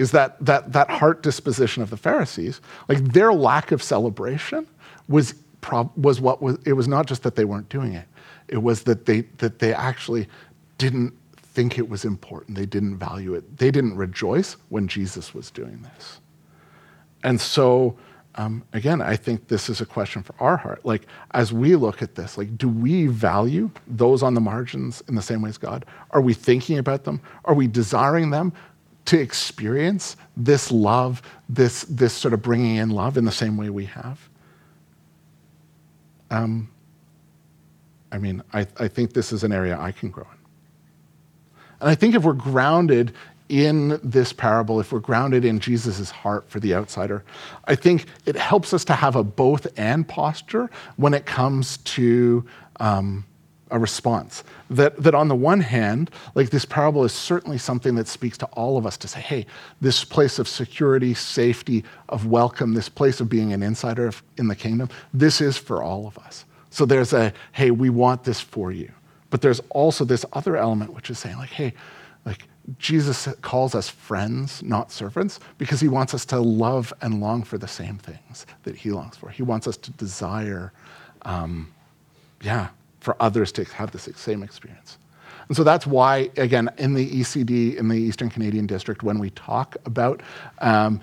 is 0.00 0.12
that, 0.12 0.42
that 0.42 0.72
that 0.72 0.88
heart 0.88 1.22
disposition 1.22 1.82
of 1.82 1.90
the 1.90 1.96
Pharisees, 1.96 2.62
like 2.88 3.12
their 3.12 3.34
lack 3.34 3.70
of 3.70 3.82
celebration 3.82 4.66
was, 5.08 5.34
was 5.94 6.22
what 6.22 6.40
was, 6.40 6.56
it 6.64 6.72
was 6.72 6.88
not 6.88 7.04
just 7.04 7.22
that 7.22 7.36
they 7.36 7.44
weren't 7.44 7.68
doing 7.68 7.92
it, 7.92 8.06
it 8.48 8.62
was 8.62 8.84
that 8.84 9.04
they, 9.04 9.20
that 9.36 9.58
they 9.58 9.74
actually 9.74 10.26
didn't 10.78 11.12
think 11.36 11.78
it 11.78 11.90
was 11.90 12.06
important. 12.06 12.56
They 12.56 12.64
didn't 12.64 12.96
value 12.96 13.34
it. 13.34 13.58
They 13.58 13.70
didn't 13.70 13.94
rejoice 13.94 14.56
when 14.70 14.88
Jesus 14.88 15.34
was 15.34 15.50
doing 15.50 15.82
this. 15.82 16.20
And 17.22 17.38
so, 17.38 17.98
um, 18.36 18.62
again, 18.72 19.02
I 19.02 19.16
think 19.16 19.48
this 19.48 19.68
is 19.68 19.82
a 19.82 19.86
question 19.86 20.22
for 20.22 20.34
our 20.40 20.56
heart. 20.56 20.82
Like, 20.86 21.06
as 21.32 21.52
we 21.52 21.76
look 21.76 22.00
at 22.00 22.14
this, 22.14 22.38
like, 22.38 22.56
do 22.56 22.70
we 22.70 23.06
value 23.06 23.70
those 23.86 24.22
on 24.22 24.32
the 24.32 24.40
margins 24.40 25.02
in 25.08 25.14
the 25.14 25.20
same 25.20 25.42
way 25.42 25.50
as 25.50 25.58
God? 25.58 25.84
Are 26.12 26.22
we 26.22 26.32
thinking 26.32 26.78
about 26.78 27.04
them? 27.04 27.20
Are 27.44 27.52
we 27.52 27.66
desiring 27.66 28.30
them 28.30 28.54
to 29.06 29.18
experience 29.18 30.16
this 30.36 30.70
love, 30.70 31.22
this, 31.48 31.82
this 31.84 32.12
sort 32.12 32.34
of 32.34 32.42
bringing 32.42 32.76
in 32.76 32.90
love 32.90 33.16
in 33.16 33.24
the 33.24 33.32
same 33.32 33.56
way 33.56 33.70
we 33.70 33.86
have? 33.86 34.28
Um, 36.30 36.70
I 38.12 38.18
mean, 38.18 38.42
I, 38.52 38.66
I 38.78 38.88
think 38.88 39.12
this 39.12 39.32
is 39.32 39.44
an 39.44 39.52
area 39.52 39.78
I 39.78 39.92
can 39.92 40.10
grow 40.10 40.24
in. 40.24 40.38
And 41.80 41.88
I 41.88 41.94
think 41.94 42.14
if 42.14 42.22
we're 42.22 42.32
grounded 42.32 43.14
in 43.48 43.98
this 44.04 44.32
parable, 44.32 44.78
if 44.78 44.92
we're 44.92 45.00
grounded 45.00 45.44
in 45.44 45.58
Jesus' 45.58 46.10
heart 46.10 46.48
for 46.48 46.60
the 46.60 46.74
outsider, 46.74 47.24
I 47.64 47.74
think 47.74 48.06
it 48.26 48.36
helps 48.36 48.72
us 48.72 48.84
to 48.86 48.94
have 48.94 49.16
a 49.16 49.24
both 49.24 49.66
and 49.76 50.06
posture 50.06 50.70
when 50.96 51.14
it 51.14 51.26
comes 51.26 51.78
to 51.78 52.44
um, 52.78 53.24
a 53.70 53.78
response. 53.78 54.44
That, 54.68 54.96
that 55.02 55.14
on 55.14 55.28
the 55.28 55.34
one 55.34 55.60
hand, 55.60 56.10
like 56.34 56.50
this 56.50 56.64
parable 56.64 57.04
is 57.04 57.12
certainly 57.12 57.58
something 57.58 57.94
that 57.96 58.08
speaks 58.08 58.38
to 58.38 58.46
all 58.46 58.76
of 58.76 58.86
us 58.86 58.96
to 58.98 59.08
say, 59.08 59.20
hey, 59.20 59.46
this 59.80 60.04
place 60.04 60.38
of 60.38 60.48
security, 60.48 61.14
safety, 61.14 61.84
of 62.08 62.26
welcome, 62.26 62.74
this 62.74 62.88
place 62.88 63.20
of 63.20 63.28
being 63.28 63.52
an 63.52 63.62
insider 63.62 64.12
in 64.36 64.48
the 64.48 64.56
kingdom, 64.56 64.88
this 65.14 65.40
is 65.40 65.56
for 65.56 65.82
all 65.82 66.06
of 66.06 66.18
us. 66.18 66.44
So 66.70 66.84
there's 66.84 67.12
a, 67.12 67.32
hey, 67.52 67.70
we 67.70 67.90
want 67.90 68.24
this 68.24 68.40
for 68.40 68.70
you. 68.72 68.90
But 69.30 69.42
there's 69.42 69.60
also 69.70 70.04
this 70.04 70.24
other 70.32 70.56
element 70.56 70.92
which 70.92 71.10
is 71.10 71.18
saying, 71.18 71.36
like, 71.36 71.50
hey, 71.50 71.72
like 72.24 72.44
Jesus 72.78 73.28
calls 73.40 73.74
us 73.74 73.88
friends, 73.88 74.62
not 74.62 74.92
servants, 74.92 75.40
because 75.58 75.80
he 75.80 75.88
wants 75.88 76.14
us 76.14 76.24
to 76.26 76.40
love 76.40 76.92
and 77.00 77.20
long 77.20 77.42
for 77.42 77.58
the 77.58 77.68
same 77.68 77.98
things 77.98 78.46
that 78.64 78.76
he 78.76 78.90
longs 78.90 79.16
for. 79.16 79.30
He 79.30 79.42
wants 79.42 79.66
us 79.66 79.76
to 79.78 79.90
desire, 79.92 80.72
um, 81.22 81.72
yeah, 82.42 82.68
for 83.00 83.16
others 83.20 83.50
to 83.52 83.64
have 83.64 83.90
the 83.90 83.98
same 83.98 84.42
experience. 84.42 84.98
And 85.48 85.56
so 85.56 85.64
that's 85.64 85.86
why, 85.86 86.30
again, 86.36 86.70
in 86.78 86.94
the 86.94 87.10
ECD, 87.10 87.76
in 87.76 87.88
the 87.88 87.96
Eastern 87.96 88.30
Canadian 88.30 88.66
District, 88.66 89.02
when 89.02 89.18
we 89.18 89.30
talk 89.30 89.76
about 89.84 90.22
um, 90.60 91.00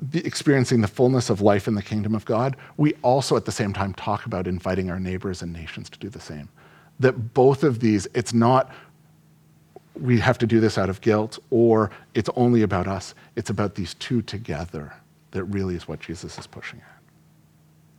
the 0.00 0.24
experiencing 0.24 0.80
the 0.80 0.88
fullness 0.88 1.28
of 1.28 1.40
life 1.40 1.68
in 1.68 1.74
the 1.74 1.82
kingdom 1.82 2.14
of 2.14 2.24
God, 2.24 2.56
we 2.76 2.94
also 3.02 3.36
at 3.36 3.44
the 3.44 3.52
same 3.52 3.74
time 3.74 3.92
talk 3.94 4.24
about 4.24 4.46
inviting 4.46 4.90
our 4.90 4.98
neighbors 4.98 5.42
and 5.42 5.52
nations 5.52 5.90
to 5.90 5.98
do 5.98 6.08
the 6.08 6.20
same. 6.20 6.48
That 7.00 7.34
both 7.34 7.62
of 7.62 7.80
these, 7.80 8.08
it's 8.14 8.32
not 8.32 8.72
we 10.00 10.20
have 10.20 10.38
to 10.38 10.46
do 10.46 10.60
this 10.60 10.78
out 10.78 10.88
of 10.88 11.00
guilt 11.00 11.38
or 11.50 11.90
it's 12.14 12.30
only 12.36 12.62
about 12.62 12.86
us. 12.86 13.14
It's 13.36 13.50
about 13.50 13.74
these 13.74 13.94
two 13.94 14.22
together 14.22 14.94
that 15.32 15.44
really 15.44 15.74
is 15.74 15.88
what 15.88 16.00
Jesus 16.00 16.38
is 16.38 16.46
pushing 16.46 16.80
at. 16.80 17.02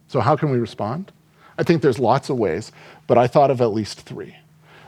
So, 0.07 0.19
how 0.21 0.35
can 0.35 0.49
we 0.49 0.57
respond? 0.57 1.11
I 1.59 1.63
think 1.63 1.81
there's 1.81 1.99
lots 1.99 2.29
of 2.29 2.37
ways, 2.37 2.71
but 3.05 3.17
I 3.17 3.27
thought 3.27 3.51
of 3.51 3.59
at 3.59 3.73
least 3.73 4.01
three. 4.01 4.35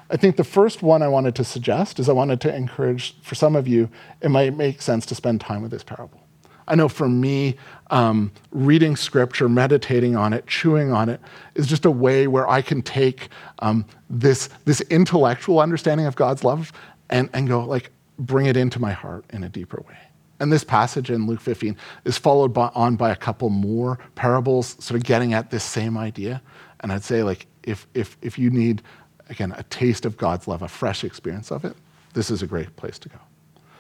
I 0.10 0.16
think 0.16 0.38
the 0.38 0.46
first 0.46 0.82
one 0.82 1.02
I 1.02 1.10
wanted 1.10 1.36
to 1.36 1.44
suggest 1.44 2.00
is 2.00 2.08
I 2.08 2.14
wanted 2.14 2.40
to 2.42 2.56
encourage, 2.56 3.16
for 3.22 3.36
some 3.36 3.58
of 3.58 3.68
you, 3.68 3.90
it 4.22 4.30
might 4.30 4.56
make 4.56 4.82
sense 4.82 5.06
to 5.08 5.16
spend 5.16 5.42
time 5.42 5.62
with 5.62 5.72
this 5.72 5.84
parable. 5.84 6.22
I 6.68 6.76
know 6.76 6.88
for 6.88 7.10
me, 7.10 7.58
um, 7.90 8.32
reading 8.52 8.96
scripture, 8.96 9.50
meditating 9.50 10.16
on 10.16 10.32
it, 10.32 10.48
chewing 10.48 10.94
on 10.94 11.10
it 11.10 11.20
is 11.56 11.68
just 11.68 11.84
a 11.84 11.92
way 11.92 12.28
where 12.28 12.48
I 12.50 12.62
can 12.62 12.82
take 12.82 13.28
um, 13.60 13.86
this, 14.10 14.48
this 14.64 14.80
intellectual 14.90 15.60
understanding 15.60 16.06
of 16.06 16.16
God's 16.16 16.46
love 16.46 16.72
and, 17.10 17.30
and 17.34 17.50
go, 17.50 17.66
like, 17.66 17.92
bring 18.18 18.46
it 18.46 18.56
into 18.56 18.80
my 18.80 18.92
heart 18.92 19.26
in 19.32 19.44
a 19.44 19.50
deeper 19.50 19.84
way. 19.88 19.98
And 20.42 20.52
this 20.52 20.64
passage 20.64 21.12
in 21.12 21.28
Luke 21.28 21.40
15 21.40 21.78
is 22.04 22.18
followed 22.18 22.52
by, 22.52 22.72
on 22.74 22.96
by 22.96 23.12
a 23.12 23.16
couple 23.16 23.52
more 23.52 24.00
parables, 24.16 24.76
sort 24.84 25.00
of 25.00 25.06
getting 25.06 25.36
at 25.36 25.52
this 25.52 25.64
same 25.64 26.00
idea. 26.00 26.42
And 26.80 26.92
I'd 26.92 27.04
say, 27.04 27.22
like, 27.22 27.46
if, 27.62 27.86
if, 27.94 28.18
if 28.24 28.40
you 28.40 28.50
need, 28.50 28.82
again, 29.30 29.54
a 29.56 29.62
taste 29.64 30.04
of 30.04 30.18
God's 30.18 30.48
love, 30.48 30.64
a 30.64 30.68
fresh 30.68 31.04
experience 31.04 31.52
of 31.52 31.64
it, 31.64 31.78
this 32.16 32.32
is 32.32 32.42
a 32.42 32.48
great 32.48 32.76
place 32.76 32.98
to 32.98 33.10
go. 33.10 33.20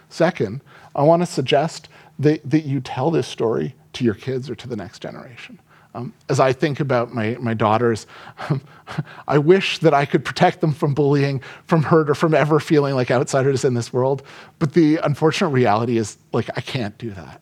Second, 0.09 0.61
I 0.93 1.01
want 1.01 1.23
to 1.23 1.25
suggest 1.25 1.89
that, 2.19 2.47
that 2.47 2.61
you 2.61 2.79
tell 2.79 3.09
this 3.09 3.27
story 3.27 3.73
to 3.93 4.05
your 4.05 4.13
kids 4.13 4.47
or 4.47 4.53
to 4.53 4.67
the 4.67 4.75
next 4.75 4.99
generation. 4.99 5.57
Um, 5.93 6.13
as 6.29 6.39
I 6.39 6.53
think 6.53 6.79
about 6.79 7.13
my, 7.13 7.35
my 7.39 7.53
daughters, 7.53 8.07
um, 8.49 8.61
I 9.27 9.37
wish 9.37 9.79
that 9.79 9.93
I 9.93 10.05
could 10.05 10.23
protect 10.23 10.61
them 10.61 10.71
from 10.71 10.93
bullying, 10.93 11.41
from 11.65 11.83
hurt, 11.83 12.09
or 12.09 12.15
from 12.15 12.33
ever 12.33 12.59
feeling 12.59 12.95
like 12.95 13.11
outsiders 13.11 13.65
in 13.65 13.73
this 13.73 13.91
world. 13.91 14.23
But 14.59 14.73
the 14.73 14.97
unfortunate 14.97 15.49
reality 15.49 15.97
is, 15.97 16.17
like, 16.31 16.49
I 16.55 16.61
can't 16.61 16.97
do 16.97 17.11
that. 17.11 17.41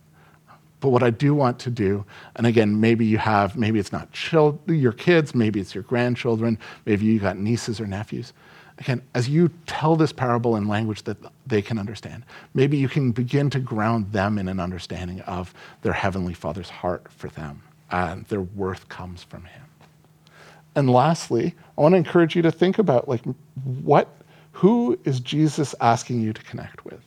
But 0.80 0.90
what 0.90 1.04
I 1.04 1.10
do 1.10 1.36
want 1.36 1.60
to 1.60 1.70
do, 1.70 2.06
and 2.38 2.48
again, 2.48 2.80
maybe 2.80 3.06
you 3.06 3.18
have, 3.18 3.58
maybe 3.58 3.80
it's 3.80 3.92
not 3.92 4.12
chil- 4.14 4.60
your 4.66 4.94
kids, 4.94 5.36
maybe 5.36 5.60
it's 5.60 5.76
your 5.76 5.84
grandchildren, 5.84 6.58
maybe 6.86 7.06
you 7.06 7.20
got 7.20 7.38
nieces 7.38 7.82
or 7.82 7.86
nephews. 7.86 8.34
Again, 8.78 9.02
as 9.14 9.28
you 9.28 9.50
tell 9.68 9.98
this 9.98 10.14
parable 10.14 10.56
in 10.56 10.70
language 10.70 11.04
that 11.04 11.18
they 11.46 11.62
can 11.62 11.78
understand, 11.78 12.24
maybe 12.54 12.78
you 12.78 12.88
can 12.88 13.12
begin 13.12 13.50
to 13.50 13.60
ground 13.60 14.14
them 14.14 14.38
in 14.38 14.48
an 14.48 14.62
understanding 14.62 15.20
of 15.22 15.54
their 15.82 15.92
Heavenly 15.92 16.34
Father's 16.34 16.70
heart 16.70 17.12
for 17.12 17.28
them 17.28 17.62
and 17.92 18.26
their 18.26 18.42
worth 18.42 18.88
comes 18.90 19.24
from 19.24 19.44
Him. 19.46 19.64
And 20.76 20.90
lastly, 20.90 21.56
I 21.78 21.82
want 21.82 21.94
to 21.94 21.98
encourage 21.98 22.36
you 22.36 22.42
to 22.44 22.52
think 22.52 22.80
about 22.80 23.08
like 23.08 23.22
what, 23.84 24.08
who 24.52 25.00
is 25.04 25.20
Jesus 25.20 25.74
asking 25.82 26.22
you 26.22 26.34
to 26.34 26.42
connect 26.44 26.86
with? 26.86 27.02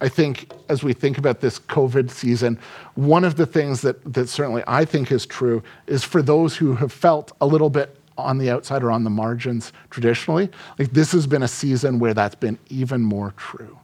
I 0.00 0.08
think 0.08 0.52
as 0.68 0.82
we 0.82 0.92
think 0.92 1.16
about 1.16 1.40
this 1.40 1.60
COVID 1.60 2.10
season, 2.10 2.58
one 2.96 3.22
of 3.24 3.36
the 3.36 3.46
things 3.46 3.82
that, 3.82 4.12
that 4.12 4.28
certainly 4.28 4.64
I 4.66 4.84
think 4.84 5.12
is 5.12 5.24
true 5.24 5.62
is 5.86 6.02
for 6.02 6.22
those 6.22 6.56
who 6.56 6.74
have 6.74 6.92
felt 6.92 7.30
a 7.40 7.46
little 7.46 7.70
bit 7.70 7.96
on 8.18 8.38
the 8.38 8.50
outside 8.50 8.82
or 8.82 8.90
on 8.90 9.04
the 9.04 9.10
margins 9.10 9.72
traditionally, 9.90 10.50
like 10.78 10.90
this 10.90 11.12
has 11.12 11.26
been 11.26 11.44
a 11.44 11.48
season 11.48 12.00
where 12.00 12.14
that's 12.14 12.34
been 12.34 12.58
even 12.68 13.00
more 13.00 13.32
true. 13.36 13.78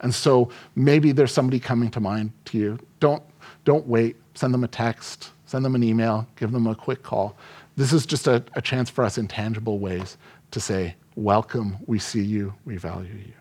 And 0.00 0.14
so 0.14 0.48
maybe 0.76 1.10
there's 1.10 1.32
somebody 1.32 1.58
coming 1.58 1.90
to 1.90 2.00
mind 2.00 2.30
to 2.46 2.58
you. 2.58 2.78
Don't, 3.00 3.22
don't 3.68 3.86
wait. 3.86 4.16
Send 4.32 4.54
them 4.54 4.64
a 4.64 4.68
text, 4.68 5.30
send 5.44 5.62
them 5.62 5.74
an 5.74 5.82
email, 5.82 6.26
give 6.36 6.52
them 6.52 6.66
a 6.66 6.74
quick 6.74 7.02
call. 7.02 7.36
This 7.76 7.92
is 7.92 8.06
just 8.06 8.26
a, 8.26 8.42
a 8.54 8.62
chance 8.62 8.88
for 8.88 9.04
us 9.04 9.18
in 9.18 9.28
tangible 9.28 9.78
ways 9.78 10.16
to 10.52 10.58
say, 10.58 10.94
Welcome, 11.16 11.76
we 11.86 11.98
see 11.98 12.22
you, 12.22 12.54
we 12.64 12.78
value 12.78 13.12
you. 13.12 13.34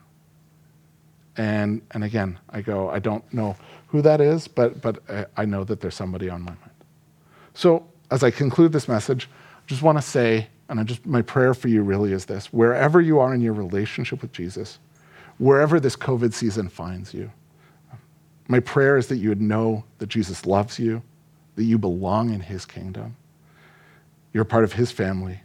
And, 1.38 1.82
and 1.92 2.04
again, 2.04 2.38
I 2.50 2.60
go, 2.60 2.90
I 2.90 3.00
don't 3.00 3.24
know 3.34 3.56
who 3.88 4.02
that 4.02 4.20
is, 4.20 4.50
but, 4.50 4.82
but 4.82 5.00
I 5.38 5.46
know 5.46 5.64
that 5.64 5.80
there's 5.80 5.96
somebody 5.96 6.30
on 6.30 6.42
my 6.42 6.52
mind. 6.52 6.78
So 7.54 7.88
as 8.12 8.22
I 8.22 8.30
conclude 8.30 8.74
this 8.74 8.90
message, 8.90 9.30
I 9.56 9.66
just 9.68 9.82
want 9.82 9.98
to 9.98 10.02
say, 10.02 10.48
and 10.68 10.78
I 10.78 10.84
just 10.84 11.06
my 11.06 11.22
prayer 11.22 11.54
for 11.54 11.70
you 11.70 11.84
really 11.84 12.12
is 12.12 12.26
this: 12.26 12.52
wherever 12.52 13.00
you 13.00 13.20
are 13.20 13.34
in 13.34 13.40
your 13.40 13.54
relationship 13.54 14.22
with 14.22 14.34
Jesus, 14.34 14.80
wherever 15.38 15.80
this 15.80 15.96
COVID 15.96 16.34
season 16.34 16.68
finds 16.68 17.14
you, 17.14 17.32
my 18.48 18.60
prayer 18.60 18.98
is 18.98 19.08
that 19.08 19.18
you 19.18 19.30
would 19.30 19.42
know 19.42 19.84
that 19.98 20.08
Jesus 20.08 20.46
loves 20.46 20.80
you, 20.80 21.02
that 21.56 21.64
you 21.64 21.78
belong 21.78 22.34
in 22.34 22.40
His 22.40 22.66
kingdom, 22.66 23.16
you're 24.34 24.46
part 24.46 24.64
of 24.64 24.74
His 24.74 24.92
family, 24.92 25.42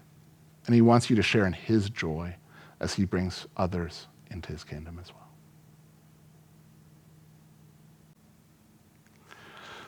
and 0.67 0.75
He 0.75 0.81
wants 0.81 1.11
you 1.11 1.17
to 1.17 1.23
share 1.23 1.47
in 1.47 1.53
His 1.53 1.91
joy 1.91 2.35
as 2.81 2.95
He 2.95 3.05
brings 3.05 3.47
others 3.57 4.07
into 4.31 4.53
His 4.53 4.65
kingdom 4.65 4.99
as 5.01 5.13
well. 5.13 5.19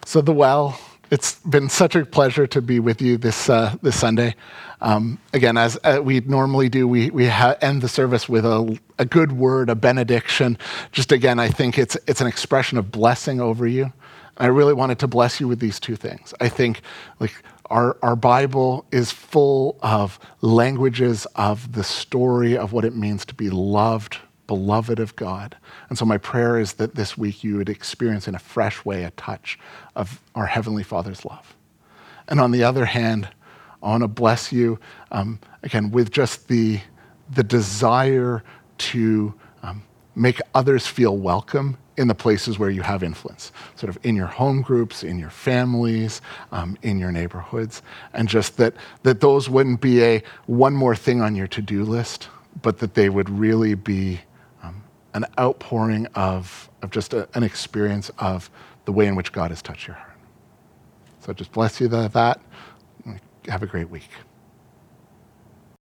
So 0.07 0.20
the 0.20 0.33
well 0.33 0.79
it's 1.14 1.37
been 1.42 1.68
such 1.68 1.94
a 1.94 2.05
pleasure 2.05 2.44
to 2.44 2.61
be 2.61 2.81
with 2.81 3.00
you 3.00 3.16
this, 3.16 3.48
uh, 3.48 3.77
this 3.83 3.96
Sunday. 3.96 4.35
Um, 4.81 5.20
again, 5.33 5.57
as 5.57 5.79
uh, 5.85 6.00
we 6.03 6.18
normally 6.18 6.68
do, 6.68 6.88
we, 6.88 7.09
we 7.11 7.29
ha- 7.29 7.55
end 7.61 7.83
the 7.83 7.88
service 7.88 8.29
with 8.29 8.44
a, 8.44 8.77
a 8.98 9.05
good 9.05 9.31
word, 9.31 9.70
a 9.70 9.77
benediction. 9.77 10.59
Just 10.90 11.12
again, 11.12 11.38
I 11.38 11.50
think 11.50 11.79
it's, 11.79 11.96
it's 12.09 12.20
an 12.20 12.27
expression 12.27 12.79
of 12.79 12.90
blessing 12.90 13.40
over 13.40 13.64
you. 13.64 13.92
I 14.38 14.46
really 14.46 14.74
wanted 14.74 14.98
to 14.98 15.07
bless 15.07 15.38
you 15.38 15.46
with 15.46 15.61
these 15.61 15.79
two 15.79 15.94
things. 15.94 16.35
I 16.40 16.48
think 16.48 16.81
like 17.20 17.33
our, 17.66 17.96
our 18.03 18.16
Bible 18.16 18.85
is 18.90 19.12
full 19.12 19.79
of 19.83 20.18
languages 20.40 21.29
of 21.37 21.74
the 21.74 21.85
story 21.85 22.59
of 22.59 22.72
what 22.72 22.85
it 22.85 22.96
means 22.96 23.24
to 23.27 23.35
be 23.35 23.50
loved 23.50 24.18
beloved 24.46 24.98
of 24.98 25.16
God. 25.16 25.57
And 25.88 25.98
so, 25.98 26.04
my 26.04 26.18
prayer 26.18 26.59
is 26.59 26.74
that 26.74 26.94
this 26.94 27.16
week 27.16 27.44
you 27.44 27.57
would 27.57 27.68
experience 27.68 28.28
in 28.28 28.35
a 28.35 28.38
fresh 28.38 28.85
way 28.85 29.04
a 29.04 29.11
touch 29.12 29.59
of 29.96 30.20
our 30.35 30.46
Heavenly 30.46 30.83
Father's 30.83 31.24
love. 31.24 31.54
And 32.28 32.40
on 32.40 32.50
the 32.50 32.64
other 32.64 32.85
hand, 32.85 33.28
I 33.83 33.88
want 33.88 34.02
to 34.02 34.09
bless 34.09 34.50
you 34.50 34.78
um, 35.12 35.38
again 35.62 35.90
with 35.90 36.11
just 36.11 36.48
the, 36.48 36.80
the 37.35 37.42
desire 37.42 38.42
to 38.78 39.35
um, 39.62 39.83
make 40.14 40.40
others 40.54 40.87
feel 40.87 41.16
welcome 41.16 41.76
in 41.96 42.09
the 42.09 42.14
places 42.14 42.59
where 42.59 42.70
you 42.70 42.83
have 42.83 43.02
influence, 43.02 43.52
sort 43.76 43.94
of 43.94 44.04
in 44.04 44.16
your 44.16 44.26
home 44.26 44.62
groups, 44.62 45.04
in 45.04 45.18
your 45.18 45.30
families, 45.30 46.20
um, 46.50 46.76
in 46.83 46.98
your 46.98 47.12
neighborhoods, 47.12 47.83
and 48.14 48.28
just 48.28 48.57
that, 48.57 48.74
that 49.04 49.20
those 49.20 49.48
wouldn't 49.48 49.80
be 49.80 50.02
a 50.02 50.22
one 50.46 50.74
more 50.74 50.96
thing 50.96 51.20
on 51.20 51.37
your 51.37 51.46
to 51.46 51.62
do 51.62 51.85
list, 51.85 52.28
but 52.62 52.78
that 52.78 52.94
they 52.94 53.09
would 53.09 53.30
really 53.30 53.74
be 53.74 54.20
an 55.14 55.24
outpouring 55.38 56.07
of, 56.14 56.68
of 56.83 56.90
just 56.90 57.14
a, 57.14 57.29
an 57.35 57.42
experience 57.42 58.11
of 58.18 58.50
the 58.85 58.92
way 58.92 59.07
in 59.07 59.16
which 59.16 59.33
God 59.33 59.50
has 59.50 59.62
touched 59.62 59.87
your 59.87 59.96
heart. 59.96 60.11
So 61.20 61.33
just 61.33 61.53
bless 61.53 61.81
you 61.81 61.88
that. 62.12 62.40
Have 63.48 63.62
a 63.62 63.66
great 63.66 63.88
week. 63.88 64.11